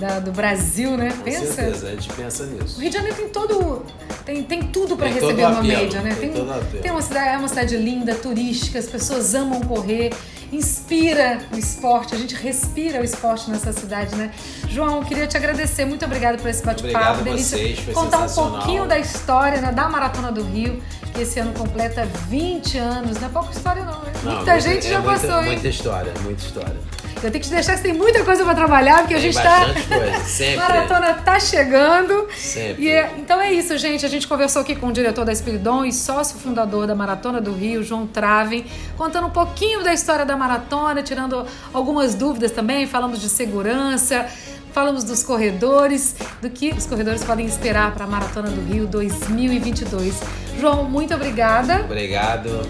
da- 0.00 0.18
do 0.18 0.32
Brasil, 0.32 0.96
né? 0.96 1.10
Com 1.12 1.22
Pensa. 1.22 1.52
certeza, 1.52 1.86
a 1.88 1.90
gente 1.90 2.08
pensa 2.14 2.42
O 2.42 2.46
nisso. 2.46 2.80
Rio 2.80 2.90
de 2.90 2.96
Janeiro 2.96 3.16
tem 3.16 3.28
todo. 3.28 3.84
Tem, 4.24 4.42
tem 4.42 4.62
tudo 4.64 4.96
para 4.96 5.06
Tem 5.06 5.14
receber 5.14 5.42
o 5.44 5.48
uma 5.48 5.58
apelo, 5.60 5.82
Major, 5.84 6.02
né? 6.02 6.16
tem 6.18 6.30
o 6.30 6.50
apelo. 6.52 6.82
tem 6.82 6.90
uma 6.90 7.02
cidade, 7.02 7.28
é 7.28 7.36
uma 7.38 7.48
cidade 7.48 7.76
linda, 7.76 8.14
turística, 8.14 8.78
as 8.78 8.86
pessoas 8.86 9.34
amam 9.34 9.60
correr, 9.62 10.12
inspira 10.52 11.38
o 11.52 11.58
esporte, 11.58 12.14
a 12.14 12.18
gente 12.18 12.34
respira 12.34 13.00
o 13.00 13.04
esporte 13.04 13.50
nessa 13.50 13.72
cidade, 13.72 14.14
né? 14.16 14.30
João, 14.68 15.02
queria 15.02 15.26
te 15.26 15.36
agradecer, 15.36 15.84
muito 15.84 16.04
obrigada 16.04 16.38
por 16.38 16.48
esse 16.48 16.64
bate-papo. 16.64 16.88
Obrigado 16.96 17.24
Delícia 17.24 17.58
vocês, 17.58 17.78
foi 17.80 17.94
contar 17.94 18.18
um 18.20 18.28
pouquinho 18.28 18.86
da 18.86 18.98
história 18.98 19.60
né, 19.60 19.72
da 19.72 19.88
Maratona 19.88 20.30
do 20.30 20.42
Rio, 20.42 20.82
que 21.14 21.22
esse 21.22 21.40
ano 21.40 21.52
completa 21.52 22.06
20 22.28 22.78
anos. 22.78 23.18
Não 23.18 23.26
é 23.28 23.30
pouca 23.30 23.50
história, 23.52 23.82
não, 23.84 24.00
né? 24.02 24.12
Não, 24.22 24.36
muita 24.36 24.60
gente 24.60 24.86
é 24.86 24.90
já 24.90 25.00
muita, 25.00 25.20
passou, 25.20 25.40
hein? 25.42 25.52
Muita 25.52 25.68
história, 25.68 26.12
muita 26.22 26.42
história. 26.44 26.76
Eu 27.22 27.30
tenho 27.30 27.42
que 27.42 27.48
te 27.48 27.54
deixar 27.54 27.76
que 27.76 27.82
tem 27.82 27.92
muita 27.92 28.24
coisa 28.24 28.44
para 28.44 28.54
trabalhar, 28.54 28.98
porque 29.00 29.14
a 29.14 29.18
Tem 29.20 29.30
gente 29.32 29.42
tá. 29.42 29.60
bastante 29.66 29.86
coisa, 29.88 30.18
sempre. 30.24 30.56
Maratona 30.56 31.14
tá 31.14 31.38
chegando. 31.40 32.26
Sempre. 32.36 32.84
E 32.84 32.90
é- 32.90 33.10
então 33.18 33.40
é 33.40 33.52
isso, 33.52 33.76
gente. 33.76 34.06
A 34.06 34.08
gente 34.08 34.26
conversou 34.26 34.62
aqui 34.62 34.74
com 34.74 34.86
o 34.88 34.92
diretor 34.92 35.24
da 35.24 35.32
Espiridon 35.32 35.84
e 35.84 35.92
sócio 35.92 36.38
fundador 36.38 36.86
da 36.86 36.94
Maratona 36.94 37.40
do 37.40 37.52
Rio, 37.52 37.82
João 37.82 38.06
Traven, 38.06 38.64
contando 38.96 39.26
um 39.26 39.30
pouquinho 39.30 39.82
da 39.84 39.92
história 39.92 40.24
da 40.24 40.36
maratona, 40.36 41.02
tirando 41.02 41.44
algumas 41.74 42.14
dúvidas 42.14 42.50
também, 42.52 42.86
falamos 42.86 43.20
de 43.20 43.28
segurança. 43.28 44.26
Falamos 44.72 45.02
dos 45.02 45.24
corredores, 45.24 46.14
do 46.40 46.48
que 46.48 46.70
os 46.70 46.86
corredores 46.86 47.24
podem 47.24 47.44
esperar 47.44 47.92
para 47.92 48.04
a 48.04 48.06
Maratona 48.06 48.50
do 48.50 48.60
Rio 48.72 48.86
2022. 48.86 50.14
João, 50.60 50.84
muito 50.84 51.12
obrigada. 51.12 51.80
Obrigado. 51.80 52.62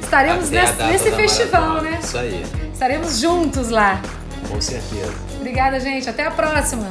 Estaremos 0.00 0.46
a 0.48 0.50
nesse, 0.50 0.82
nesse 0.84 1.10
festival, 1.10 1.60
maratona. 1.62 1.90
né? 1.90 1.98
Isso 2.02 2.18
aí, 2.18 2.44
Estaremos 2.80 3.20
juntos 3.20 3.68
lá. 3.68 4.00
com 4.48 4.58
certeza. 4.58 5.12
Obrigada, 5.36 5.78
gente. 5.78 6.08
Até 6.08 6.24
a 6.24 6.30
próxima. 6.30 6.86